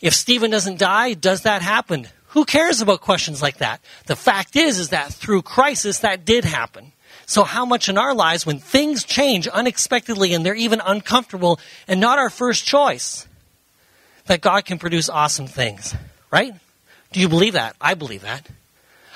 If 0.00 0.14
Stephen 0.14 0.50
doesn't 0.50 0.78
die, 0.78 1.14
does 1.14 1.42
that 1.42 1.62
happen? 1.62 2.08
Who 2.28 2.44
cares 2.44 2.80
about 2.80 3.00
questions 3.00 3.42
like 3.42 3.58
that? 3.58 3.80
The 4.06 4.16
fact 4.16 4.54
is, 4.54 4.78
is 4.78 4.90
that 4.90 5.12
through 5.12 5.42
crisis, 5.42 6.00
that 6.00 6.24
did 6.24 6.44
happen. 6.44 6.92
So 7.26 7.42
how 7.42 7.66
much 7.66 7.88
in 7.88 7.98
our 7.98 8.14
lives, 8.14 8.46
when 8.46 8.58
things 8.58 9.04
change 9.04 9.48
unexpectedly 9.48 10.32
and 10.32 10.46
they're 10.46 10.54
even 10.54 10.80
uncomfortable 10.84 11.58
and 11.86 12.00
not 12.00 12.18
our 12.18 12.30
first 12.30 12.64
choice, 12.64 13.26
that 14.26 14.40
God 14.40 14.64
can 14.64 14.78
produce 14.78 15.08
awesome 15.08 15.46
things, 15.46 15.94
right? 16.30 16.54
Do 17.12 17.20
you 17.20 17.28
believe 17.28 17.54
that? 17.54 17.74
I 17.80 17.94
believe 17.94 18.22
that. 18.22 18.46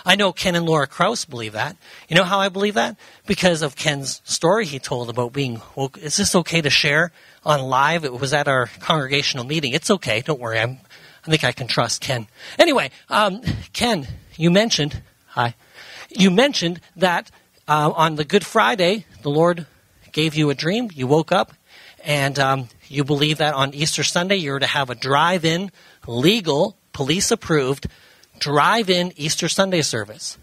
I 0.05 0.17
know 0.17 0.33
Ken 0.33 0.55
and 0.55 0.67
Laura 0.67 0.87
Kraus 0.87 1.25
believe 1.25 1.53
that. 1.53 1.77
You 2.09 2.17
know 2.17 2.25
how 2.25 2.41
I 2.41 2.49
believe 2.49 2.75
that? 2.75 2.97
Because 3.27 3.63
of 3.63 3.77
Ken's 3.77 4.21
story 4.25 4.67
he 4.67 4.79
told 4.79 5.09
about 5.09 5.33
being 5.33 5.61
well, 5.77 5.91
Is 6.01 6.17
this 6.17 6.35
okay 6.35 6.61
to 6.61 6.71
share 6.71 7.13
on 7.45 7.61
live? 7.61 8.05
It 8.05 8.13
was 8.13 8.33
at 8.33 8.49
our 8.49 8.67
congregational 8.81 9.45
meeting. 9.45 9.73
It's 9.73 9.91
okay. 9.91 10.21
Don't 10.21 10.41
worry. 10.41 10.59
I'm, 10.59 10.79
I 11.27 11.31
think 11.31 11.45
I 11.45 11.53
can 11.53 11.69
trust 11.69 12.01
Ken. 12.01 12.27
Anyway, 12.59 12.91
um, 13.09 13.43
Ken, 13.73 14.09
you 14.37 14.51
mentioned, 14.51 15.03
hi, 15.27 15.55
you 16.11 16.31
mentioned 16.31 16.81
that 16.97 17.31
uh, 17.69 17.93
on 17.95 18.17
the 18.17 18.25
Good 18.25 18.45
Friday, 18.45 19.07
the 19.23 19.31
Lord 19.31 19.67
gave 20.11 20.35
you 20.35 20.51
a 20.51 20.55
dream. 20.55 20.91
You 20.93 21.07
woke 21.07 21.33
up 21.33 21.53
and 22.05 22.39
um, 22.39 22.69
you 22.89 23.05
believe 23.05 23.39
that 23.39 23.55
on 23.55 23.73
Easter 23.75 24.03
Sunday 24.03 24.37
you're 24.37 24.59
to 24.59 24.67
have 24.67 24.91
a 24.91 24.95
drive 24.95 25.45
in, 25.45 25.71
legal, 26.07 26.77
police 26.93 27.31
approved 27.31 27.87
drive 28.43 28.91
in 28.91 29.13
Easter 29.17 29.49
Sunday 29.49 29.83
service. 29.83 30.37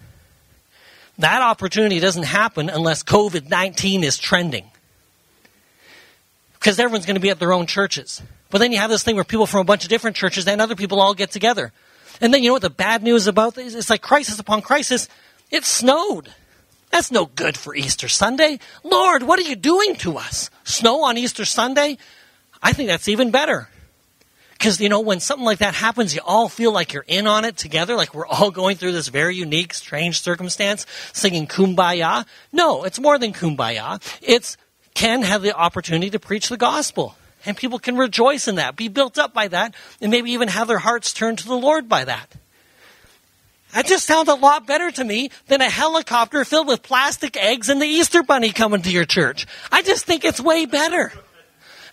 That 1.18 1.42
opportunity 1.42 2.00
doesn't 2.00 2.24
happen 2.24 2.70
unless 2.70 3.04
COVID 3.04 3.50
19 3.50 4.06
is 4.06 4.18
trending. 4.18 4.66
Because 6.54 6.80
everyone's 6.80 7.06
going 7.06 7.16
to 7.16 7.22
be 7.22 7.30
at 7.30 7.40
their 7.40 7.54
own 7.54 7.68
churches. 7.68 8.22
But 8.50 8.60
then 8.60 8.72
you 8.72 8.80
have 8.80 8.90
this 8.90 9.04
thing 9.04 9.16
where 9.16 9.26
people 9.26 9.46
from 9.46 9.62
a 9.62 9.66
bunch 9.66 9.84
of 9.84 9.90
different 9.90 10.16
churches 10.16 10.48
and 10.48 10.62
other 10.62 10.76
people 10.76 11.02
all 11.02 11.14
get 11.14 11.32
together. 11.32 11.72
And 12.22 12.34
then 12.34 12.42
you 12.42 12.50
know 12.50 12.54
what 12.54 12.62
the 12.62 12.70
bad 12.70 13.04
news 13.04 13.28
about 13.28 13.56
this? 13.56 13.76
It's 13.76 13.90
like 13.90 14.02
crisis 14.02 14.40
upon 14.40 14.62
crisis. 14.62 15.10
It 15.52 15.66
snowed. 15.66 16.30
That's 16.90 17.12
no 17.12 17.26
good 17.28 17.58
for 17.58 17.76
Easter 17.76 18.08
Sunday. 18.08 18.60
Lord, 18.84 19.24
what 19.24 19.40
are 19.40 19.44
you 19.44 19.56
doing 19.56 19.96
to 19.98 20.18
us? 20.18 20.50
Snow 20.64 21.04
on 21.04 21.18
Easter 21.18 21.46
Sunday? 21.46 21.98
I 22.62 22.74
think 22.74 22.88
that's 22.88 23.08
even 23.08 23.32
better. 23.32 23.70
Because, 24.60 24.82
you 24.82 24.90
know, 24.90 25.00
when 25.00 25.22
something 25.22 25.46
like 25.46 25.60
that 25.60 25.74
happens, 25.74 26.14
you 26.14 26.20
all 26.26 26.50
feel 26.50 26.74
like 26.74 26.92
you're 26.92 27.06
in 27.08 27.28
on 27.28 27.46
it 27.46 27.56
together, 27.56 27.96
like 27.96 28.14
we're 28.14 28.28
all 28.28 28.52
going 28.52 28.76
through 28.76 28.92
this 28.92 29.08
very 29.08 29.34
unique, 29.34 29.74
strange 29.74 30.22
circumstance, 30.22 30.86
singing 31.14 31.48
kumbaya. 31.48 32.28
No, 32.52 32.84
it's 32.84 33.00
more 33.00 33.18
than 33.18 33.32
kumbaya. 33.32 34.02
It's 34.22 34.58
can 34.96 35.22
have 35.22 35.44
the 35.44 35.56
opportunity 35.56 36.10
to 36.10 36.20
preach 36.20 36.50
the 36.50 36.58
gospel. 36.58 37.16
And 37.46 37.56
people 37.56 37.80
can 37.80 37.96
rejoice 37.96 38.50
in 38.50 38.56
that, 38.56 38.76
be 38.76 38.90
built 38.90 39.18
up 39.18 39.34
by 39.34 39.48
that, 39.48 39.74
and 40.02 40.12
maybe 40.12 40.32
even 40.32 40.50
have 40.50 40.68
their 40.68 40.78
hearts 40.78 41.14
turned 41.14 41.38
to 41.40 41.48
the 41.48 41.56
Lord 41.56 41.88
by 41.88 42.04
that. 42.04 42.36
That 43.74 43.86
just 43.86 44.06
sounds 44.06 44.28
a 44.28 44.34
lot 44.34 44.68
better 44.68 44.92
to 44.92 45.04
me 45.06 45.32
than 45.48 45.62
a 45.62 45.70
helicopter 45.70 46.44
filled 46.44 46.68
with 46.68 46.84
plastic 46.84 47.38
eggs 47.38 47.70
and 47.70 47.82
the 47.82 47.88
Easter 47.88 48.24
bunny 48.24 48.52
coming 48.52 48.82
to 48.82 48.92
your 48.92 49.06
church. 49.06 49.48
I 49.72 49.84
just 49.84 50.04
think 50.04 50.26
it's 50.26 50.42
way 50.42 50.66
better. 50.66 51.14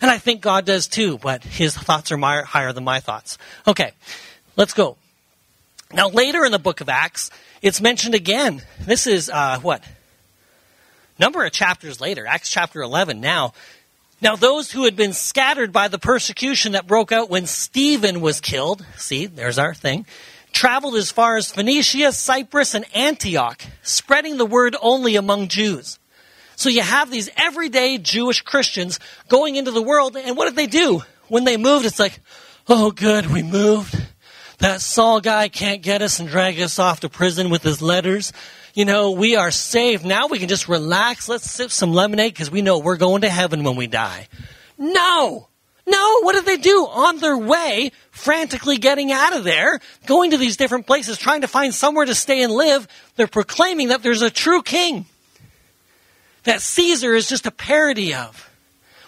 And 0.01 0.11
I 0.11 0.17
think 0.17 0.41
God 0.41 0.65
does 0.65 0.87
too, 0.87 1.17
but 1.17 1.43
his 1.43 1.75
thoughts 1.75 2.11
are 2.11 2.17
my, 2.17 2.41
higher 2.41 2.71
than 2.73 2.83
my 2.83 2.99
thoughts. 2.99 3.37
Okay, 3.67 3.91
let's 4.55 4.73
go. 4.73 4.97
Now, 5.93 6.09
later 6.09 6.45
in 6.45 6.51
the 6.51 6.59
book 6.59 6.81
of 6.81 6.89
Acts, 6.89 7.31
it's 7.61 7.81
mentioned 7.81 8.13
again. 8.13 8.61
This 8.79 9.07
is 9.07 9.29
uh, 9.29 9.59
what? 9.59 9.83
Number 11.19 11.45
of 11.45 11.51
chapters 11.51 11.99
later, 11.99 12.27
Acts 12.27 12.51
chapter 12.51 12.81
11 12.81 13.21
now. 13.21 13.53
Now, 14.21 14.35
those 14.35 14.71
who 14.71 14.85
had 14.85 14.95
been 14.95 15.13
scattered 15.13 15.71
by 15.71 15.87
the 15.87 15.99
persecution 15.99 16.71
that 16.71 16.87
broke 16.87 17.11
out 17.11 17.29
when 17.29 17.45
Stephen 17.45 18.19
was 18.19 18.41
killed, 18.41 18.83
see, 18.97 19.27
there's 19.27 19.59
our 19.59 19.75
thing, 19.75 20.05
traveled 20.51 20.95
as 20.95 21.11
far 21.11 21.37
as 21.37 21.51
Phoenicia, 21.51 22.11
Cyprus, 22.11 22.73
and 22.73 22.85
Antioch, 22.95 23.61
spreading 23.83 24.37
the 24.37 24.45
word 24.45 24.75
only 24.81 25.15
among 25.15 25.49
Jews. 25.49 25.99
So 26.57 26.69
you 26.69 26.81
have 26.81 27.11
these 27.11 27.29
everyday 27.37 27.99
Jewish 27.99 28.41
Christians 28.41 28.99
going 29.29 29.57
into 29.57 29.69
the 29.69 29.81
world, 29.81 30.17
and 30.17 30.35
what 30.35 30.45
did 30.45 30.55
they 30.55 30.65
do? 30.65 31.03
When 31.27 31.43
they 31.43 31.55
moved, 31.55 31.85
it's 31.85 31.99
like, 31.99 32.19
oh, 32.67 32.89
good, 32.89 33.27
we 33.27 33.43
moved. 33.43 33.95
That 34.57 34.81
Saul 34.81 35.21
guy 35.21 35.49
can't 35.49 35.83
get 35.83 36.01
us 36.01 36.19
and 36.19 36.27
drag 36.27 36.59
us 36.59 36.79
off 36.79 37.01
to 37.01 37.09
prison 37.09 37.51
with 37.51 37.61
his 37.61 37.79
letters. 37.79 38.33
You 38.73 38.85
know, 38.85 39.11
we 39.11 39.35
are 39.35 39.51
saved. 39.51 40.03
Now 40.03 40.27
we 40.27 40.39
can 40.39 40.49
just 40.49 40.67
relax. 40.67 41.29
Let's 41.29 41.49
sip 41.49 41.69
some 41.69 41.93
lemonade 41.93 42.33
because 42.33 42.49
we 42.49 42.63
know 42.63 42.79
we're 42.79 42.97
going 42.97 43.21
to 43.21 43.29
heaven 43.29 43.63
when 43.63 43.75
we 43.75 43.85
die. 43.85 44.27
No! 44.79 45.49
No, 45.85 46.21
what 46.21 46.33
did 46.33 46.45
they 46.45 46.57
do? 46.57 46.87
On 46.87 47.19
their 47.19 47.37
way, 47.37 47.91
frantically 48.09 48.77
getting 48.77 49.11
out 49.11 49.35
of 49.35 49.43
there, 49.43 49.79
going 50.07 50.31
to 50.31 50.37
these 50.37 50.57
different 50.57 50.87
places, 50.87 51.19
trying 51.19 51.41
to 51.41 51.47
find 51.47 51.71
somewhere 51.71 52.05
to 52.05 52.15
stay 52.15 52.41
and 52.41 52.51
live, 52.51 52.87
they're 53.15 53.27
proclaiming 53.27 53.89
that 53.89 54.01
there's 54.01 54.23
a 54.23 54.31
true 54.31 54.63
king 54.63 55.05
that 56.47 56.61
Caesar 56.61 57.13
is 57.13 57.27
just 57.27 57.45
a 57.45 57.51
parody 57.51 58.13
of. 58.13 58.49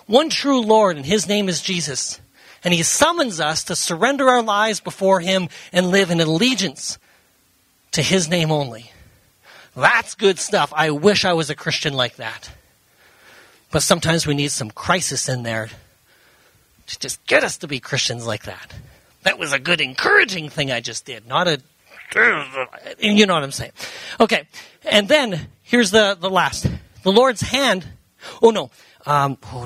One 0.08 0.30
true 0.30 0.60
Lord, 0.62 0.98
and 0.98 1.06
his 1.06 1.26
name 1.26 1.48
is 1.48 1.62
Jesus. 1.62 2.20
And 2.66 2.74
he 2.74 2.84
summons 2.84 3.40
us 3.40 3.64
to 3.66 3.78
surrender 3.78 4.28
our 4.28 4.42
lives 4.42 4.82
before 4.82 5.22
him 5.22 5.48
and 5.72 5.90
live 5.90 6.12
in 6.12 6.20
allegiance 6.20 7.00
to 7.94 8.02
his 8.02 8.28
name 8.28 8.52
only. 8.52 8.92
That's 9.74 10.16
good 10.16 10.38
stuff. 10.38 10.74
I 10.76 10.90
wish 10.92 11.24
I 11.24 11.32
was 11.32 11.50
a 11.50 11.56
Christian 11.56 11.94
like 11.94 12.18
that. 12.18 12.52
But 13.72 13.84
sometimes 13.84 14.28
we 14.28 14.34
need 14.34 14.52
some 14.52 14.70
crisis 14.70 15.30
in 15.30 15.44
there 15.44 15.70
to 16.88 17.00
just 17.00 17.26
get 17.26 17.46
us 17.46 17.58
to 17.60 17.70
be 17.70 17.80
Christians 17.80 18.28
like 18.28 18.44
that. 18.44 18.74
That 19.24 19.40
was 19.40 19.54
a 19.54 19.60
good, 19.60 19.80
encouraging 19.80 20.50
thing 20.50 20.74
I 20.74 20.82
just 20.82 21.06
did, 21.06 21.26
not 21.26 21.48
a. 21.48 21.62
You 23.00 23.26
know 23.26 23.36
what 23.36 23.44
I'm 23.44 23.54
saying. 23.54 23.72
Okay. 24.20 24.46
And 24.84 25.08
then 25.08 25.48
here's 25.64 25.92
the, 25.92 26.18
the 26.20 26.30
last. 26.30 26.68
The 27.04 27.12
Lord's 27.12 27.42
hand, 27.42 27.86
oh 28.42 28.52
no, 28.52 28.72
um, 29.06 29.38
oh, 29.54 29.66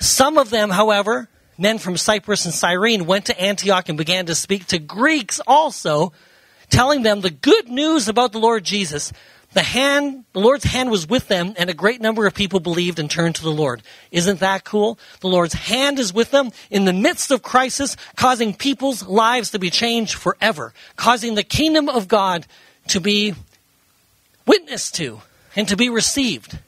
some 0.00 0.38
of 0.38 0.50
them, 0.50 0.70
however, 0.70 1.28
men 1.58 1.78
from 1.78 1.96
Cyprus 1.96 2.44
and 2.44 2.54
Cyrene 2.54 3.06
went 3.06 3.26
to 3.26 3.40
Antioch 3.40 3.88
and 3.88 3.96
began 3.96 4.26
to 4.26 4.34
speak 4.34 4.66
to 4.66 4.78
Greeks 4.78 5.40
also, 5.46 6.12
telling 6.68 7.02
them 7.02 7.20
the 7.20 7.30
good 7.30 7.68
news 7.68 8.08
about 8.08 8.32
the 8.32 8.40
Lord 8.40 8.64
Jesus. 8.64 9.12
The 9.52 9.62
hand, 9.62 10.24
the 10.32 10.40
Lord's 10.40 10.64
hand 10.64 10.90
was 10.90 11.08
with 11.08 11.28
them, 11.28 11.54
and 11.56 11.70
a 11.70 11.74
great 11.74 12.00
number 12.00 12.26
of 12.26 12.34
people 12.34 12.60
believed 12.60 12.98
and 12.98 13.10
turned 13.10 13.36
to 13.36 13.42
the 13.42 13.50
Lord. 13.50 13.82
Isn't 14.10 14.40
that 14.40 14.64
cool? 14.64 14.98
The 15.20 15.28
Lord's 15.28 15.54
hand 15.54 15.98
is 15.98 16.12
with 16.12 16.30
them 16.30 16.50
in 16.68 16.84
the 16.84 16.92
midst 16.92 17.30
of 17.30 17.42
crisis, 17.42 17.96
causing 18.16 18.52
people's 18.52 19.06
lives 19.06 19.52
to 19.52 19.58
be 19.58 19.70
changed 19.70 20.14
forever, 20.14 20.74
causing 20.96 21.36
the 21.36 21.44
kingdom 21.44 21.88
of 21.88 22.08
God 22.08 22.46
to 22.88 23.00
be 23.00 23.34
witnessed 24.46 24.96
to 24.96 25.22
and 25.56 25.66
to 25.68 25.76
be 25.76 25.88
received. 25.88 26.58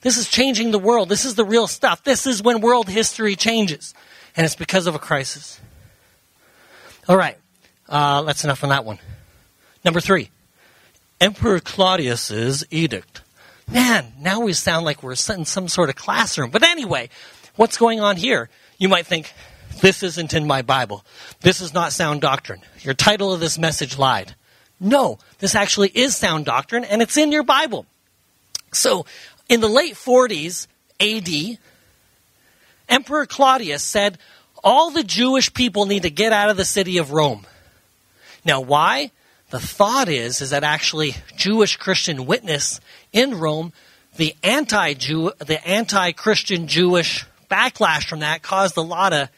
This 0.00 0.16
is 0.16 0.28
changing 0.28 0.70
the 0.70 0.78
world. 0.78 1.08
This 1.08 1.24
is 1.24 1.34
the 1.34 1.44
real 1.44 1.66
stuff. 1.66 2.04
This 2.04 2.26
is 2.26 2.42
when 2.42 2.60
world 2.60 2.88
history 2.88 3.34
changes. 3.34 3.94
And 4.36 4.46
it's 4.46 4.54
because 4.54 4.86
of 4.86 4.94
a 4.94 4.98
crisis. 4.98 5.60
All 7.08 7.16
right. 7.16 7.36
Uh, 7.88 8.22
that's 8.22 8.44
enough 8.44 8.62
on 8.62 8.70
that 8.70 8.84
one. 8.84 8.98
Number 9.84 10.00
three 10.00 10.30
Emperor 11.20 11.58
Claudius's 11.58 12.64
edict. 12.70 13.22
Man, 13.70 14.12
now 14.20 14.40
we 14.40 14.52
sound 14.52 14.84
like 14.84 15.02
we're 15.02 15.12
in 15.12 15.44
some 15.44 15.68
sort 15.68 15.90
of 15.90 15.96
classroom. 15.96 16.50
But 16.50 16.62
anyway, 16.62 17.10
what's 17.56 17.76
going 17.76 18.00
on 18.00 18.16
here? 18.16 18.48
You 18.78 18.88
might 18.88 19.06
think, 19.06 19.32
this 19.82 20.02
isn't 20.02 20.32
in 20.32 20.46
my 20.46 20.62
Bible. 20.62 21.04
This 21.40 21.60
is 21.60 21.74
not 21.74 21.92
sound 21.92 22.20
doctrine. 22.20 22.62
Your 22.80 22.94
title 22.94 23.32
of 23.32 23.40
this 23.40 23.58
message 23.58 23.98
lied. 23.98 24.34
No, 24.80 25.18
this 25.40 25.54
actually 25.54 25.88
is 25.88 26.16
sound 26.16 26.46
doctrine, 26.46 26.84
and 26.84 27.02
it's 27.02 27.16
in 27.16 27.32
your 27.32 27.42
Bible. 27.42 27.84
So, 28.72 29.06
in 29.48 29.60
the 29.60 29.68
late 29.68 29.94
40s 29.94 30.66
AD, 31.00 31.58
Emperor 32.88 33.26
Claudius 33.26 33.82
said, 33.82 34.18
all 34.62 34.90
the 34.90 35.04
Jewish 35.04 35.52
people 35.54 35.86
need 35.86 36.02
to 36.02 36.10
get 36.10 36.32
out 36.32 36.50
of 36.50 36.56
the 36.56 36.64
city 36.64 36.98
of 36.98 37.12
Rome. 37.12 37.46
Now, 38.44 38.60
why? 38.60 39.10
The 39.50 39.60
thought 39.60 40.08
is, 40.08 40.40
is 40.40 40.50
that 40.50 40.64
actually 40.64 41.14
Jewish 41.36 41.76
Christian 41.76 42.26
witness 42.26 42.80
in 43.12 43.38
Rome, 43.38 43.72
the 44.16 44.34
anti-Jew, 44.42 45.32
the 45.38 45.66
anti-Christian 45.66 46.66
Jewish 46.66 47.24
backlash 47.50 48.08
from 48.08 48.20
that 48.20 48.42
caused 48.42 48.76
a 48.76 48.82
lot 48.82 49.12
of 49.12 49.28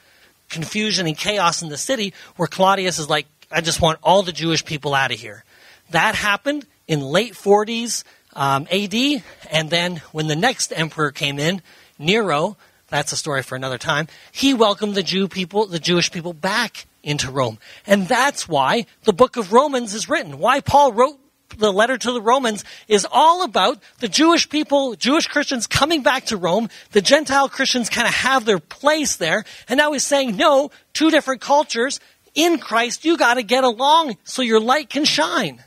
confusion 0.49 1.07
and 1.07 1.17
chaos 1.17 1.63
in 1.63 1.69
the 1.69 1.77
city 1.77 2.13
where 2.37 2.49
Claudius 2.49 2.99
is 2.99 3.09
like, 3.09 3.27
I 3.53 3.61
just 3.61 3.81
want 3.81 3.99
all 4.03 4.23
the 4.23 4.33
Jewish 4.33 4.65
people 4.65 4.95
out 4.95 5.13
of 5.13 5.21
here. 5.21 5.45
That 5.91 6.15
happened 6.15 6.67
in 6.89 7.01
late 7.01 7.35
40s 7.35 8.05
um, 8.35 8.67
AD, 8.71 8.95
and 9.51 9.71
then 9.71 9.97
when 10.13 10.27
the 10.27 10.37
next 10.37 10.73
emperor 10.75 11.11
came 11.11 11.39
in, 11.39 11.63
Nero, 11.99 12.57
that's 12.89 13.13
a 13.13 13.17
story 13.17 13.43
for 13.43 13.57
another 13.57 13.79
time, 13.79 14.09
he 14.33 14.55
welcomed 14.55 14.95
the 14.95 15.03
Jew 15.03 15.29
people, 15.29 15.67
the 15.67 15.79
Jewish 15.79 16.11
people 16.11 16.33
back 16.33 16.87
into 17.03 17.31
Rome. 17.31 17.59
And 17.87 18.09
that's 18.09 18.49
why 18.49 18.87
the 19.05 19.13
book 19.13 19.37
of 19.37 19.53
Romans 19.53 19.95
is 19.95 20.09
written. 20.09 20.39
Why 20.39 20.61
Paul 20.61 20.93
wrote 20.93 21.19
the 21.59 21.73
letter 21.73 21.99
to 21.99 22.13
the 22.13 22.21
Romans 22.21 22.65
is 22.89 23.07
all 23.11 23.43
about 23.43 23.79
the 23.99 24.09
Jewish 24.09 24.49
people, 24.49 24.95
Jewish 24.95 25.27
Christians 25.27 25.67
coming 25.67 26.03
back 26.03 26.27
to 26.27 26.37
Rome. 26.37 26.69
The 26.93 27.01
Gentile 27.01 27.49
Christians 27.49 27.89
kind 27.89 28.07
of 28.07 28.15
have 28.15 28.45
their 28.45 28.59
place 28.59 29.17
there. 29.17 29.45
And 29.69 29.79
now 29.79 29.93
he's 29.93 30.05
saying, 30.05 30.37
no, 30.37 30.71
two 30.93 31.11
different 31.11 31.41
cultures. 31.41 32.01
In 32.35 32.59
Christ, 32.59 33.05
you 33.05 33.17
got 33.17 33.35
to 33.35 33.43
get 33.43 33.65
along 33.65 34.17
so 34.25 34.43
your 34.43 34.61
light 34.61 34.89
can 34.89 35.05
shine. 35.05 35.63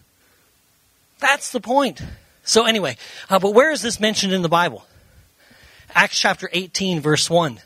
That's 1.19 1.51
the 1.51 1.59
point. 1.59 2.01
So, 2.43 2.65
anyway, 2.65 2.97
uh, 3.29 3.39
but 3.39 3.53
where 3.53 3.71
is 3.71 3.81
this 3.81 3.99
mentioned 3.99 4.33
in 4.33 4.41
the 4.41 4.49
Bible? 4.49 4.85
Acts 5.95 6.19
chapter 6.19 6.49
18, 6.51 6.99
verse 6.99 7.29
1. 7.29 7.59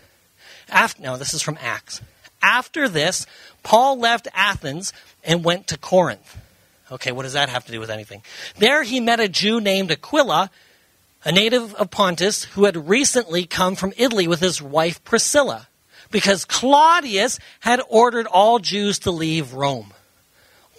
After, 0.69 1.01
no, 1.01 1.17
this 1.17 1.33
is 1.33 1.41
from 1.41 1.57
Acts. 1.61 2.01
After 2.41 2.87
this, 2.87 3.25
Paul 3.63 3.99
left 3.99 4.27
Athens 4.33 4.93
and 5.23 5.43
went 5.43 5.67
to 5.67 5.77
Corinth. 5.77 6.37
Okay, 6.91 7.11
what 7.11 7.23
does 7.23 7.33
that 7.33 7.49
have 7.49 7.65
to 7.65 7.71
do 7.71 7.79
with 7.79 7.89
anything? 7.89 8.21
There 8.57 8.83
he 8.83 8.99
met 8.99 9.19
a 9.19 9.27
Jew 9.27 9.59
named 9.59 9.91
Aquila, 9.91 10.51
a 11.25 11.31
native 11.31 11.73
of 11.75 11.89
Pontus, 11.89 12.45
who 12.45 12.65
had 12.65 12.87
recently 12.87 13.45
come 13.45 13.75
from 13.75 13.93
Italy 13.97 14.27
with 14.27 14.39
his 14.39 14.61
wife 14.61 15.03
Priscilla, 15.03 15.67
because 16.11 16.45
Claudius 16.45 17.39
had 17.61 17.81
ordered 17.89 18.27
all 18.27 18.59
Jews 18.59 18.99
to 18.99 19.11
leave 19.11 19.53
Rome. 19.53 19.93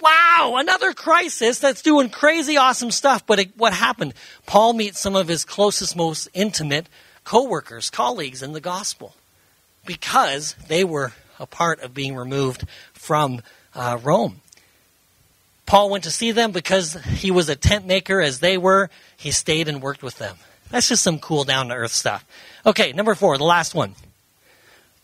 Wow, 0.00 0.56
another 0.58 0.92
crisis 0.92 1.58
that's 1.58 1.82
doing 1.82 2.10
crazy 2.10 2.56
awesome 2.56 2.90
stuff. 2.90 3.26
But 3.26 3.40
it, 3.40 3.56
what 3.56 3.72
happened? 3.72 4.14
Paul 4.46 4.72
meets 4.72 5.00
some 5.00 5.16
of 5.16 5.28
his 5.28 5.44
closest, 5.44 5.96
most 5.96 6.28
intimate 6.34 6.88
co-workers, 7.24 7.90
colleagues 7.90 8.42
in 8.42 8.52
the 8.52 8.60
gospel 8.60 9.14
because 9.84 10.54
they 10.68 10.84
were 10.84 11.12
a 11.40 11.46
part 11.46 11.80
of 11.80 11.94
being 11.94 12.14
removed 12.14 12.66
from 12.92 13.42
uh, 13.74 13.98
Rome. 14.02 14.40
Paul 15.66 15.90
went 15.90 16.04
to 16.04 16.10
see 16.10 16.32
them 16.32 16.52
because 16.52 16.94
he 16.94 17.30
was 17.30 17.48
a 17.48 17.56
tent 17.56 17.86
maker 17.86 18.20
as 18.20 18.40
they 18.40 18.56
were. 18.56 18.88
He 19.16 19.30
stayed 19.30 19.68
and 19.68 19.82
worked 19.82 20.02
with 20.02 20.18
them. 20.18 20.36
That's 20.70 20.88
just 20.88 21.02
some 21.02 21.18
cool 21.18 21.44
down 21.44 21.68
to 21.68 21.74
earth 21.74 21.92
stuff. 21.92 22.24
Okay, 22.64 22.92
number 22.92 23.14
four, 23.14 23.36
the 23.36 23.44
last 23.44 23.74
one. 23.74 23.94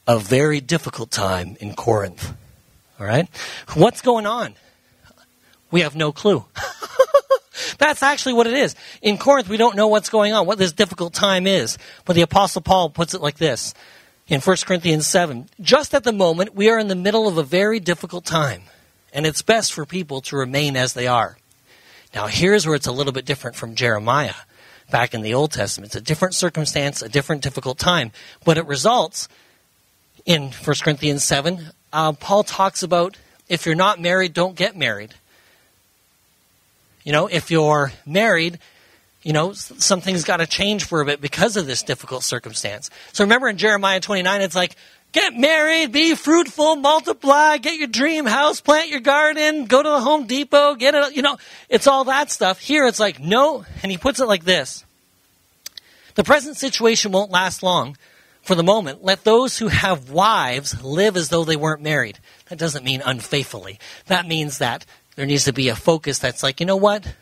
A 0.07 0.19
very 0.19 0.61
difficult 0.61 1.11
time 1.11 1.57
in 1.61 1.75
Corinth. 1.75 2.35
All 2.99 3.07
right? 3.07 3.29
What's 3.75 4.01
going 4.01 4.27
on? 4.27 4.55
We 5.75 5.81
have 5.81 5.97
no 5.97 6.13
clue. 6.13 6.45
That's 7.79 8.05
actually 8.05 8.35
what 8.35 8.47
it 8.47 8.55
is. 8.55 8.77
In 9.03 9.19
Corinth, 9.19 9.49
we 9.49 9.57
don't 9.57 9.75
know 9.75 9.89
what's 9.89 10.09
going 10.09 10.33
on, 10.33 10.47
what 10.47 10.57
this 10.57 10.71
difficult 10.71 11.15
time 11.15 11.49
is. 11.49 11.79
But 12.05 12.15
the 12.15 12.23
Apostle 12.23 12.63
Paul 12.63 12.91
puts 12.91 13.13
it 13.13 13.21
like 13.21 13.39
this 13.39 13.75
in 14.29 14.41
1 14.41 14.57
Corinthians 14.67 15.09
7 15.09 15.49
Just 15.61 15.93
at 15.93 16.05
the 16.05 16.13
moment, 16.13 16.55
we 16.55 16.71
are 16.71 16.79
in 16.79 16.87
the 16.87 16.95
middle 16.95 17.27
of 17.27 17.39
a 17.39 17.43
very 17.43 17.81
difficult 17.81 18.25
time 18.25 18.63
and 19.13 19.27
it's 19.27 19.43
best 19.43 19.73
for 19.73 19.85
people 19.85 20.21
to 20.21 20.37
remain 20.37 20.77
as 20.77 20.93
they 20.93 21.09
are. 21.09 21.39
Now, 22.15 22.29
here's 22.29 22.69
where 22.69 22.77
it's 22.77 22.87
a 22.87 22.93
little 22.93 23.13
bit 23.13 23.25
different 23.25 23.57
from 23.57 23.75
Jeremiah 23.75 24.35
back 24.93 25.13
in 25.13 25.23
the 25.23 25.35
Old 25.35 25.51
Testament. 25.51 25.89
It's 25.89 25.97
a 25.97 26.01
different 26.01 26.37
circumstance, 26.37 27.03
a 27.03 27.09
different 27.09 27.43
difficult 27.43 27.81
time, 27.81 28.13
but 28.45 28.59
it 28.59 28.67
results 28.67 29.29
in 30.25 30.53
1 30.53 30.77
Corinthians 30.85 31.25
7. 31.25 31.71
Uh, 31.93 32.13
Paul 32.13 32.45
talks 32.45 32.85
about 32.85 33.17
if 33.49 33.67
you're 33.67 33.75
not 33.75 34.01
married, 34.01 34.35
don't 34.35 34.55
get 34.55 34.77
married. 34.77 35.15
You 37.05 37.13
know, 37.13 37.27
if 37.27 37.51
you're 37.51 37.93
married, 38.05 38.59
you 39.23 39.33
know, 39.33 39.53
something's 39.53 40.25
got 40.25 40.39
to 40.39 40.47
change 40.47 40.85
for 40.85 41.01
a 41.01 41.05
bit 41.05 41.21
because 41.21 41.57
of 41.57 41.67
this 41.67 41.83
difficult 41.83 42.25
circumstance. 42.25 42.91
So 43.13 43.25
remember 43.25 43.49
in 43.49 43.57
Jeremiah 43.57 44.01
29, 44.01 44.41
it's 44.41 44.57
like, 44.57 44.75
Get 45.15 45.37
married, 45.37 45.93
be 45.93 46.17
fruitful, 46.17 46.75
multiply, 46.75 47.59
get 47.59 47.79
your 47.79 47.87
dream 47.87 48.27
house, 48.27 48.61
plant 48.61 48.89
your 48.89 48.99
garden, 48.99 49.67
go 49.67 49.81
to 49.81 49.89
the 49.89 50.01
Home 50.01 50.27
Depot, 50.27 50.75
get 50.75 50.97
it, 50.97 51.15
you 51.15 51.23
know, 51.23 51.39
it's 51.69 51.87
all 51.87 52.03
that 52.07 52.33
stuff. 52.33 52.59
Here 52.59 52.85
it's 52.85 52.99
like, 52.99 53.21
no, 53.21 53.65
and 53.85 53.93
he 53.93 53.97
puts 53.97 54.19
it 54.19 54.27
like 54.27 54.43
this. 54.43 54.85
The 56.17 56.25
present 56.25 56.57
situation 56.57 57.13
won't 57.13 57.31
last 57.31 57.63
long. 57.63 57.97
For 58.43 58.57
the 58.57 58.65
moment, 58.65 59.05
let 59.05 59.23
those 59.23 59.57
who 59.57 59.69
have 59.69 60.11
wives 60.11 60.83
live 60.83 61.17
as 61.17 61.29
though 61.29 61.45
they 61.45 61.57
weren't 61.57 61.81
married. 61.81 62.19
That 62.49 62.59
doesn't 62.59 62.85
mean 62.85 63.01
unfaithfully. 63.01 63.79
That 64.07 64.27
means 64.27 64.59
that 64.59 64.85
there 65.17 65.27
needs 65.27 65.45
to 65.45 65.53
be 65.53 65.69
a 65.69 65.77
focus 65.77 66.19
that's 66.19 66.43
like, 66.43 66.61
you 66.61 66.67
know 66.67 66.77
what? 66.77 67.15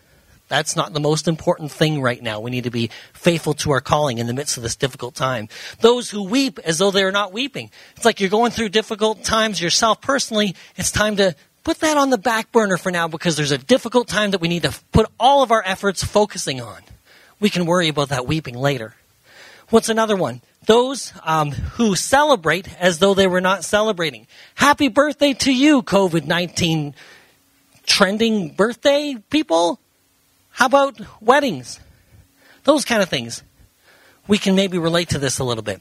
That's 0.49 0.77
not 0.77 0.93
the 0.93 1.01
most 1.01 1.29
important 1.29 1.73
thing 1.73 2.03
right 2.03 2.23
now. 2.23 2.41
We 2.41 2.51
need 2.51 2.65
to 2.65 2.71
be 2.71 2.91
faithful 3.15 3.55
to 3.55 3.71
our 3.71 3.81
calling 3.81 4.19
in 4.19 4.27
the 4.27 4.35
midst 4.35 4.59
of 4.59 4.63
this 4.63 4.77
difficult 4.77 5.15
time. 5.15 5.49
Those 5.81 6.11
who 6.11 6.25
weep 6.25 6.59
as 6.59 6.77
though 6.79 6.91
they 6.91 7.05
are 7.05 7.13
not 7.13 7.33
weeping. 7.33 7.71
It's 7.97 8.05
like 8.05 8.21
you're 8.21 8.29
going 8.29 8.51
through 8.51 8.69
difficult 8.69 9.25
times 9.25 9.63
yourself 9.63 10.03
personally. 10.03 10.55
It's 10.77 10.91
time 10.91 11.17
to 11.17 11.35
put 11.65 11.81
that 11.81 11.97
on 11.97 12.11
the 12.11 12.19
back 12.19 12.53
burner 12.53 12.77
for 12.77 12.91
now 12.93 13.09
because 13.09 13.37
there's 13.37 13.51
a 13.51 13.57
difficult 13.57 14.09
time 14.09 14.33
that 14.33 14.43
we 14.43 14.49
need 14.49 14.65
to 14.65 14.75
put 14.93 15.07
all 15.19 15.43
of 15.43 15.51
our 15.51 15.63
efforts 15.65 16.05
focusing 16.05 16.61
on. 16.61 16.83
We 17.41 17.49
can 17.49 17.65
worry 17.65 17.89
about 17.89 18.11
that 18.11 18.27
weeping 18.27 18.57
later. 18.57 18.95
What's 19.71 19.89
another 19.89 20.17
one? 20.17 20.43
Those 20.67 21.15
um, 21.25 21.51
who 21.53 21.97
celebrate 21.97 22.69
as 22.79 22.99
though 22.99 23.15
they 23.15 23.27
were 23.27 23.41
not 23.41 23.65
celebrating. 23.65 24.27
Happy 24.55 24.89
birthday 24.89 25.33
to 25.33 25.53
you, 25.53 25.83
COVID 25.83 26.27
19 26.27 26.95
trending 27.87 28.51
birthday 28.51 29.17
people. 29.31 29.81
How 30.51 30.67
about 30.67 31.01
weddings? 31.21 31.81
Those 32.65 32.85
kind 32.85 33.03
of 33.03 33.09
things. 33.09 33.43
We 34.29 34.39
can 34.39 34.55
maybe 34.55 34.79
relate 34.79 35.11
to 35.11 35.19
this 35.19 35.39
a 35.39 35.45
little 35.45 35.63
bit. 35.63 35.81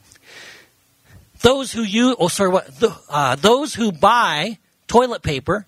Those 1.42 1.72
who 1.72 1.84
use, 1.84 2.16
oh 2.20 2.28
sorry, 2.28 2.50
what? 2.50 2.70
Uh, 3.10 3.36
those 3.36 3.74
who 3.76 3.92
buy 3.92 4.58
toilet 4.88 5.24
paper. 5.24 5.66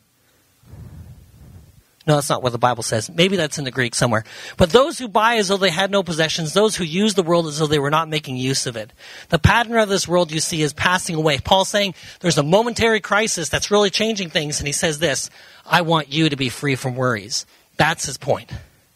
No, 2.05 2.15
that's 2.15 2.29
not 2.29 2.43
what 2.43 2.51
the 2.51 2.57
Bible 2.57 2.83
says. 2.83 3.09
Maybe 3.09 3.37
that's 3.37 3.57
in 3.57 3.63
the 3.63 3.71
Greek 3.71 3.95
somewhere. 3.95 4.25
But 4.57 4.71
those 4.71 4.99
who 4.99 5.07
buy 5.07 5.35
as 5.35 5.47
though 5.47 5.57
they 5.57 5.69
had 5.69 5.89
no 5.89 6.03
possessions, 6.03 6.51
those 6.51 6.75
who 6.75 6.83
use 6.83 7.13
the 7.13 7.23
world 7.23 7.47
as 7.47 7.59
though 7.59 7.67
they 7.67 7.79
were 7.79 7.89
not 7.89 8.09
making 8.09 8.35
use 8.35 8.65
of 8.65 8.75
it. 8.75 8.91
The 9.29 9.39
pattern 9.39 9.77
of 9.77 9.87
this 9.87 10.05
world 10.05 10.29
you 10.29 10.41
see 10.41 10.61
is 10.61 10.73
passing 10.73 11.15
away. 11.15 11.37
Paul's 11.37 11.69
saying 11.69 11.95
there's 12.19 12.37
a 12.37 12.43
momentary 12.43 12.99
crisis 12.99 13.47
that's 13.47 13.71
really 13.71 13.89
changing 13.89 14.29
things, 14.31 14.59
and 14.59 14.67
he 14.67 14.73
says 14.73 14.99
this 14.99 15.29
I 15.65 15.81
want 15.81 16.11
you 16.11 16.27
to 16.27 16.35
be 16.35 16.49
free 16.49 16.75
from 16.75 16.95
worries. 16.95 17.45
That's 17.77 18.05
his 18.05 18.17
point. 18.17 18.51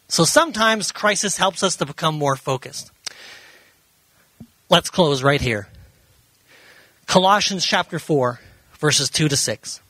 So 0.08 0.24
sometimes 0.24 0.92
crisis 0.92 1.38
helps 1.38 1.62
us 1.62 1.76
to 1.76 1.86
become 1.86 2.14
more 2.14 2.36
focused. 2.36 2.90
Let's 4.68 4.90
close 4.90 5.22
right 5.22 5.40
here. 5.40 5.68
Colossians 7.06 7.64
chapter 7.64 7.98
4, 7.98 8.38
verses 8.78 9.08
2 9.08 9.28
to 9.28 9.36
6. 9.36 9.80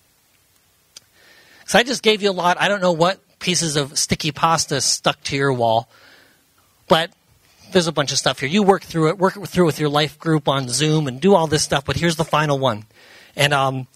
So 1.69 1.79
I 1.79 1.83
just 1.83 2.03
gave 2.03 2.23
you 2.23 2.31
a 2.31 2.33
lot. 2.33 2.59
I 2.59 2.69
don't 2.69 2.81
know 2.81 2.93
what 2.93 3.21
pieces 3.41 3.77
of 3.77 3.99
sticky 3.99 4.33
pasta 4.33 4.81
stuck 4.81 5.23
to 5.25 5.37
your 5.37 5.53
wall, 5.53 5.91
but 6.89 7.13
there's 7.73 7.87
a 7.87 7.93
bunch 7.93 8.11
of 8.11 8.17
stuff 8.17 8.41
here. 8.41 8.49
You 8.49 8.63
work 8.63 8.83
through 8.83 9.11
it, 9.11 9.19
work 9.19 9.35
through 9.35 9.65
it 9.65 9.67
with 9.67 9.79
your 9.79 9.91
life 9.91 10.19
group 10.19 10.49
on 10.49 10.71
Zoom, 10.71 11.07
and 11.07 11.21
do 11.21 11.35
all 11.35 11.47
this 11.47 11.63
stuff. 11.63 11.85
But 11.85 11.97
here's 11.97 12.17
the 12.17 12.25
final 12.25 12.59
one. 12.59 12.87
And 13.37 13.53
um, 13.53 13.87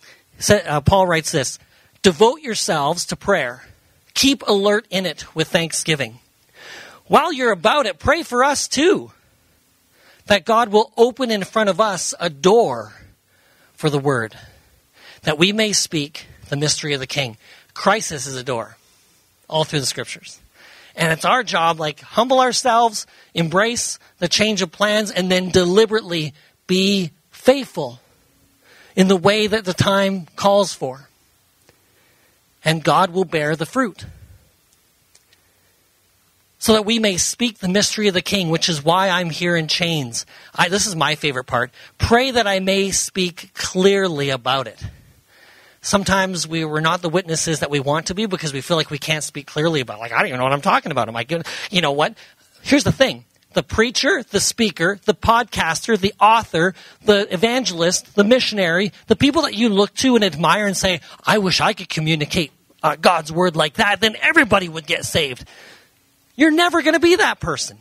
uh, 0.50 0.82
Paul 0.82 1.06
writes 1.06 1.32
this 1.32 1.58
Devote 2.02 2.42
yourselves 2.42 3.06
to 3.06 3.16
prayer 3.16 3.64
Keep 4.12 4.46
alert 4.46 4.86
in 4.90 5.06
it 5.06 5.34
with 5.34 5.48
thanksgiving. 5.48 6.18
While 7.06 7.32
you're 7.32 7.52
about 7.52 7.86
it, 7.86 7.98
pray 7.98 8.22
for 8.22 8.44
us 8.44 8.68
too. 8.68 9.12
That 10.26 10.44
God 10.44 10.68
will 10.68 10.92
open 10.98 11.30
in 11.30 11.42
front 11.42 11.70
of 11.70 11.80
us 11.80 12.12
a 12.20 12.28
door 12.28 12.92
for 13.72 13.88
the 13.88 13.98
word, 13.98 14.36
that 15.22 15.38
we 15.38 15.54
may 15.54 15.72
speak 15.72 16.26
the 16.52 16.56
mystery 16.56 16.92
of 16.92 17.00
the 17.00 17.06
King. 17.06 17.38
Crisis 17.74 18.26
is 18.26 18.36
a 18.36 18.44
door, 18.44 18.76
all 19.48 19.64
through 19.64 19.80
the 19.80 19.86
scriptures. 19.86 20.40
And 20.94 21.12
it's 21.12 21.24
our 21.24 21.42
job, 21.42 21.80
like, 21.80 22.00
humble 22.00 22.40
ourselves, 22.40 23.06
embrace 23.34 23.98
the 24.18 24.28
change 24.28 24.60
of 24.60 24.70
plans, 24.70 25.10
and 25.10 25.30
then 25.30 25.48
deliberately 25.48 26.34
be 26.66 27.12
faithful 27.30 28.00
in 28.94 29.08
the 29.08 29.16
way 29.16 29.46
that 29.46 29.64
the 29.64 29.72
time 29.72 30.26
calls 30.36 30.74
for 30.74 31.08
and 32.64 32.84
God 32.84 33.10
will 33.10 33.24
bear 33.24 33.56
the 33.56 33.66
fruit. 33.66 34.06
So 36.58 36.74
that 36.74 36.84
we 36.84 37.00
may 37.00 37.16
speak 37.16 37.58
the 37.58 37.68
mystery 37.68 38.06
of 38.06 38.14
the 38.14 38.22
King, 38.22 38.48
which 38.48 38.68
is 38.68 38.84
why 38.84 39.08
I'm 39.08 39.30
here 39.30 39.56
in 39.56 39.66
chains. 39.66 40.24
I, 40.54 40.68
this 40.68 40.86
is 40.86 40.94
my 40.94 41.16
favorite 41.16 41.44
part. 41.44 41.72
Pray 41.98 42.30
that 42.30 42.46
I 42.46 42.60
may 42.60 42.92
speak 42.92 43.52
clearly 43.54 44.30
about 44.30 44.68
it. 44.68 44.80
Sometimes 45.82 46.46
we 46.46 46.64
were 46.64 46.80
not 46.80 47.02
the 47.02 47.08
witnesses 47.08 47.60
that 47.60 47.70
we 47.70 47.80
want 47.80 48.06
to 48.06 48.14
be 48.14 48.26
because 48.26 48.52
we 48.52 48.60
feel 48.60 48.76
like 48.76 48.90
we 48.90 48.98
can't 48.98 49.24
speak 49.24 49.46
clearly 49.46 49.80
about. 49.80 49.98
It. 49.98 50.00
Like 50.00 50.12
I 50.12 50.18
don't 50.18 50.28
even 50.28 50.38
know 50.38 50.44
what 50.44 50.52
I'm 50.52 50.62
talking 50.62 50.92
about. 50.92 51.08
Am 51.08 51.16
I 51.16 51.24
good? 51.24 51.44
You 51.70 51.80
know 51.80 51.92
what? 51.92 52.14
Here's 52.62 52.84
the 52.84 52.92
thing: 52.92 53.24
the 53.54 53.62
preacher, 53.62 54.22
the 54.22 54.40
speaker, 54.40 54.98
the 55.04 55.14
podcaster, 55.14 55.98
the 55.98 56.14
author, 56.20 56.74
the 57.04 57.32
evangelist, 57.32 58.14
the 58.14 58.24
missionary, 58.24 58.92
the 59.08 59.16
people 59.16 59.42
that 59.42 59.54
you 59.54 59.68
look 59.68 59.92
to 59.94 60.14
and 60.14 60.24
admire 60.24 60.66
and 60.66 60.76
say, 60.76 61.00
I 61.26 61.38
wish 61.38 61.60
I 61.60 61.72
could 61.72 61.88
communicate 61.88 62.52
uh, 62.82 62.96
God's 62.96 63.30
word 63.30 63.56
like 63.56 63.74
that, 63.74 64.00
then 64.00 64.16
everybody 64.20 64.68
would 64.68 64.86
get 64.86 65.04
saved. 65.04 65.44
You're 66.36 66.50
never 66.50 66.82
going 66.82 66.94
to 66.94 67.00
be 67.00 67.16
that 67.16 67.40
person. 67.40 67.78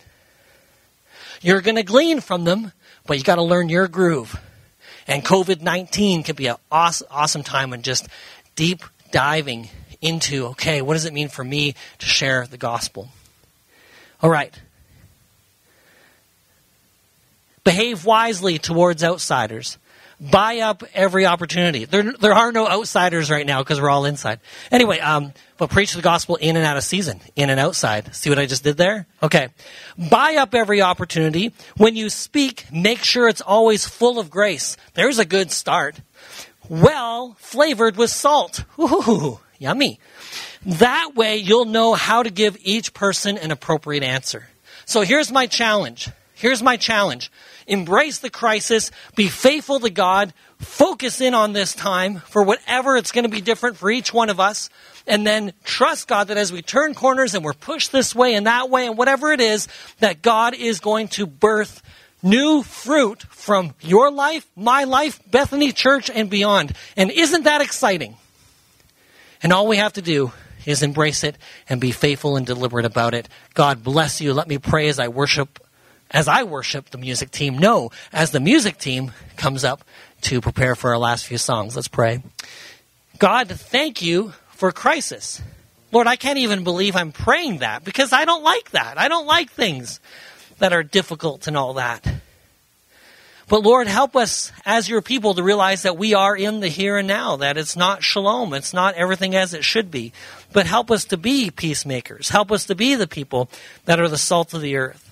You're 1.42 1.62
going 1.62 1.78
to 1.78 1.84
glean 1.84 2.20
from 2.20 2.44
them, 2.44 2.72
but 3.06 3.18
you 3.18 3.24
got 3.24 3.36
to 3.36 3.44
learn 3.44 3.70
your 3.70 3.88
groove. 3.88 4.40
And 5.08 5.24
COVID 5.24 5.62
19 5.62 6.24
can 6.24 6.36
be 6.36 6.48
an 6.48 6.58
awesome, 6.72 7.08
awesome 7.10 7.44
time 7.44 7.70
when 7.70 7.82
just 7.82 8.08
deep 8.56 8.84
diving 9.12 9.70
into 10.02 10.48
okay, 10.48 10.82
what 10.82 10.94
does 10.94 11.06
it 11.06 11.14
mean 11.14 11.30
for 11.30 11.44
me 11.44 11.76
to 12.00 12.06
share 12.06 12.48
the 12.48 12.58
gospel? 12.58 13.10
All 14.22 14.30
right. 14.30 14.54
Behave 17.64 18.06
wisely 18.06 18.58
towards 18.58 19.04
outsiders. 19.04 19.78
Buy 20.22 20.60
up 20.60 20.84
every 20.94 21.26
opportunity. 21.26 21.86
There, 21.86 22.14
there 22.14 22.34
are 22.34 22.52
no 22.52 22.70
outsiders 22.70 23.32
right 23.32 23.46
now 23.46 23.64
because 23.64 23.82
we're 23.82 23.90
all 23.90 24.06
inside. 24.06 24.40
Anyway, 24.72 25.00
um, 25.00 25.34
but 25.58 25.72
preach 25.72 25.94
the 25.94 26.02
gospel 26.04 26.36
in 26.36 26.58
and 26.58 26.64
out 26.64 26.78
of 26.78 26.84
season, 26.84 27.20
in 27.36 27.50
and 27.50 27.60
outside. 27.60 28.14
See 28.14 28.30
what 28.30 28.38
I 28.38 28.46
just 28.46 28.64
did 28.64 28.78
there? 28.78 29.08
Okay. 29.24 29.50
Buy 29.98 30.36
up 30.36 30.54
every 30.54 30.82
opportunity. 30.84 31.54
When 31.76 31.96
you 31.96 32.12
speak, 32.12 32.66
make 32.72 33.04
sure 33.04 33.28
it's 33.28 33.42
always 33.42 33.88
full 33.88 34.20
of 34.20 34.30
grace. 34.30 34.78
There's 34.94 35.18
a 35.18 35.26
good 35.26 35.50
start. 35.50 36.00
Well 36.70 37.36
flavored 37.40 37.98
with 37.98 38.12
salt. 38.12 38.64
Ooh, 38.80 39.40
yummy. 39.58 40.00
That 40.64 41.16
way 41.16 41.38
you'll 41.38 41.66
know 41.66 41.96
how 41.96 42.22
to 42.22 42.30
give 42.30 42.58
each 42.62 42.94
person 42.94 43.40
an 43.40 43.50
appropriate 43.50 44.04
answer. 44.04 44.50
So 44.86 45.02
here's 45.02 45.32
my 45.32 45.48
challenge. 45.48 46.10
Here's 46.36 46.62
my 46.62 46.78
challenge. 46.78 47.32
Embrace 47.68 48.20
the 48.20 48.30
crisis. 48.30 48.92
Be 49.16 49.28
faithful 49.28 49.80
to 49.80 49.90
God. 49.90 50.34
Focus 50.60 51.22
in 51.22 51.34
on 51.34 51.54
this 51.54 51.74
time 51.74 52.20
for 52.28 52.44
whatever 52.44 52.96
it's 52.98 53.12
going 53.12 53.24
to 53.24 53.30
be 53.30 53.42
different 53.42 53.78
for 53.78 53.90
each 53.90 54.14
one 54.14 54.30
of 54.30 54.40
us. 54.40 54.70
And 55.08 55.26
then 55.26 55.54
trust 55.64 56.08
God 56.08 56.28
that 56.28 56.38
as 56.38 56.52
we 56.52 56.62
turn 56.62 56.94
corners 56.94 57.34
and 57.34 57.44
we're 57.44 57.54
pushed 57.54 57.92
this 57.92 58.14
way 58.14 58.36
and 58.36 58.46
that 58.46 58.70
way 58.70 58.86
and 58.86 58.98
whatever 58.98 59.32
it 59.32 59.42
is, 59.42 59.68
that 60.00 60.22
God 60.22 60.54
is 60.54 60.80
going 60.80 61.08
to 61.10 61.26
birth 61.26 61.82
new 62.24 62.62
fruit 62.64 63.24
from 63.24 63.74
your 63.82 64.12
life, 64.12 64.48
my 64.56 64.84
life, 64.84 65.20
Bethany 65.30 65.72
Church, 65.72 66.10
and 66.10 66.30
beyond. 66.30 66.74
And 66.96 67.10
isn't 67.10 67.44
that 67.44 67.62
exciting? 67.62 68.16
And 69.42 69.52
all 69.52 69.68
we 69.68 69.78
have 69.78 69.94
to 69.94 70.02
do 70.02 70.32
is 70.66 70.84
embrace 70.84 71.24
it 71.24 71.38
and 71.68 71.82
be 71.82 71.92
faithful 71.92 72.38
and 72.38 72.46
deliberate 72.46 72.86
about 72.86 73.14
it. 73.14 73.28
God 73.54 73.84
bless 73.84 74.22
you. 74.22 74.34
Let 74.34 74.48
me 74.48 74.60
pray 74.60 74.88
as 74.90 75.00
I 75.00 75.08
worship 75.08 75.60
as 76.12 76.28
I 76.28 76.44
worship 76.44 76.90
the 76.90 76.98
music 76.98 77.32
team. 77.32 77.58
No, 77.58 77.90
as 78.14 78.32
the 78.32 78.40
music 78.40 78.78
team 78.78 79.12
comes 79.38 79.64
up 79.64 79.84
to 80.22 80.42
prepare 80.42 80.76
for 80.76 80.92
our 80.92 81.00
last 81.00 81.26
few 81.26 81.38
songs. 81.38 81.76
Let's 81.76 81.88
pray. 81.88 82.22
God, 83.18 83.50
thank 83.50 84.02
you 84.02 84.34
for 84.52 84.72
crisis. 84.72 85.42
Lord, 85.92 86.08
I 86.08 86.16
can't 86.16 86.40
even 86.40 86.64
believe 86.64 86.96
I'm 86.96 87.12
praying 87.12 87.60
that 87.60 87.84
because 87.84 88.14
I 88.14 88.26
don't 88.26 88.44
like 88.44 88.72
that. 88.72 88.98
I 88.98 89.08
don't 89.08 89.26
like 89.26 89.52
things 89.52 90.00
that 90.60 90.74
are 90.74 90.84
difficult 90.84 91.48
and 91.48 91.58
all 91.58 91.74
that. 91.74 92.08
But 93.50 93.64
Lord, 93.64 93.88
help 93.88 94.16
us 94.16 94.54
as 94.66 94.88
your 94.88 95.02
people 95.02 95.34
to 95.34 95.44
realize 95.44 95.82
that 95.82 95.98
we 95.98 96.14
are 96.14 96.38
in 96.38 96.62
the 96.62 96.70
here 96.70 96.98
and 96.98 97.08
now, 97.08 97.36
that 97.36 97.58
it's 97.58 97.76
not 97.76 98.02
shalom, 98.02 98.54
it's 98.54 98.74
not 98.74 98.96
everything 98.96 99.36
as 99.36 99.54
it 99.54 99.66
should 99.66 99.92
be. 99.92 100.14
But 100.54 100.68
help 100.68 100.90
us 100.90 101.04
to 101.06 101.18
be 101.18 101.52
peacemakers. 101.52 102.30
Help 102.30 102.50
us 102.50 102.66
to 102.68 102.76
be 102.76 102.96
the 102.96 103.08
people 103.08 103.50
that 103.84 104.00
are 104.00 104.08
the 104.08 104.18
salt 104.18 104.54
of 104.54 104.62
the 104.62 104.78
earth. 104.78 105.11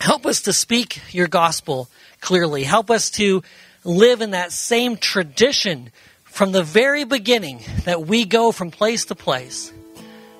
Help 0.00 0.24
us 0.24 0.42
to 0.42 0.52
speak 0.54 1.02
your 1.12 1.28
gospel 1.28 1.88
clearly. 2.20 2.64
Help 2.64 2.90
us 2.90 3.10
to 3.10 3.42
live 3.84 4.22
in 4.22 4.30
that 4.30 4.50
same 4.50 4.96
tradition 4.96 5.90
from 6.24 6.52
the 6.52 6.62
very 6.62 7.04
beginning 7.04 7.60
that 7.84 8.06
we 8.06 8.24
go 8.24 8.50
from 8.50 8.70
place 8.70 9.04
to 9.06 9.14
place, 9.14 9.70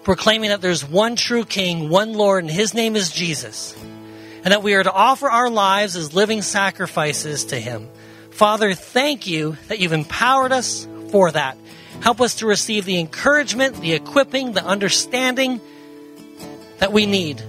proclaiming 0.02 0.48
that 0.48 0.62
there's 0.62 0.82
one 0.82 1.14
true 1.14 1.44
King, 1.44 1.90
one 1.90 2.14
Lord, 2.14 2.42
and 2.42 2.50
his 2.50 2.72
name 2.72 2.96
is 2.96 3.10
Jesus, 3.10 3.76
and 4.44 4.52
that 4.52 4.62
we 4.62 4.72
are 4.72 4.82
to 4.82 4.92
offer 4.92 5.28
our 5.30 5.50
lives 5.50 5.94
as 5.94 6.14
living 6.14 6.40
sacrifices 6.40 7.44
to 7.46 7.60
him. 7.60 7.86
Father, 8.30 8.72
thank 8.72 9.26
you 9.26 9.58
that 9.68 9.78
you've 9.78 9.92
empowered 9.92 10.52
us 10.52 10.88
for 11.10 11.30
that. 11.32 11.58
Help 12.00 12.22
us 12.22 12.36
to 12.36 12.46
receive 12.46 12.86
the 12.86 12.98
encouragement, 12.98 13.78
the 13.82 13.92
equipping, 13.92 14.52
the 14.52 14.64
understanding 14.64 15.60
that 16.78 16.94
we 16.94 17.04
need 17.04 17.42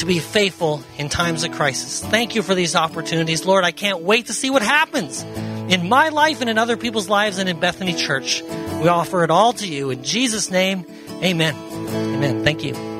to 0.00 0.06
be 0.06 0.18
faithful 0.18 0.82
in 0.98 1.08
times 1.08 1.44
of 1.44 1.52
crisis. 1.52 2.00
Thank 2.04 2.34
you 2.34 2.42
for 2.42 2.54
these 2.54 2.74
opportunities. 2.74 3.44
Lord, 3.44 3.64
I 3.64 3.70
can't 3.70 4.00
wait 4.00 4.26
to 4.26 4.32
see 4.32 4.50
what 4.50 4.62
happens 4.62 5.22
in 5.22 5.88
my 5.88 6.08
life 6.08 6.40
and 6.40 6.50
in 6.50 6.58
other 6.58 6.76
people's 6.76 7.08
lives 7.08 7.38
and 7.38 7.48
in 7.48 7.60
Bethany 7.60 7.92
Church. 7.92 8.42
We 8.42 8.88
offer 8.88 9.24
it 9.24 9.30
all 9.30 9.52
to 9.54 9.66
you. 9.66 9.90
In 9.90 10.02
Jesus' 10.02 10.50
name, 10.50 10.86
amen. 11.22 11.54
Amen. 11.54 12.44
Thank 12.44 12.64
you. 12.64 12.99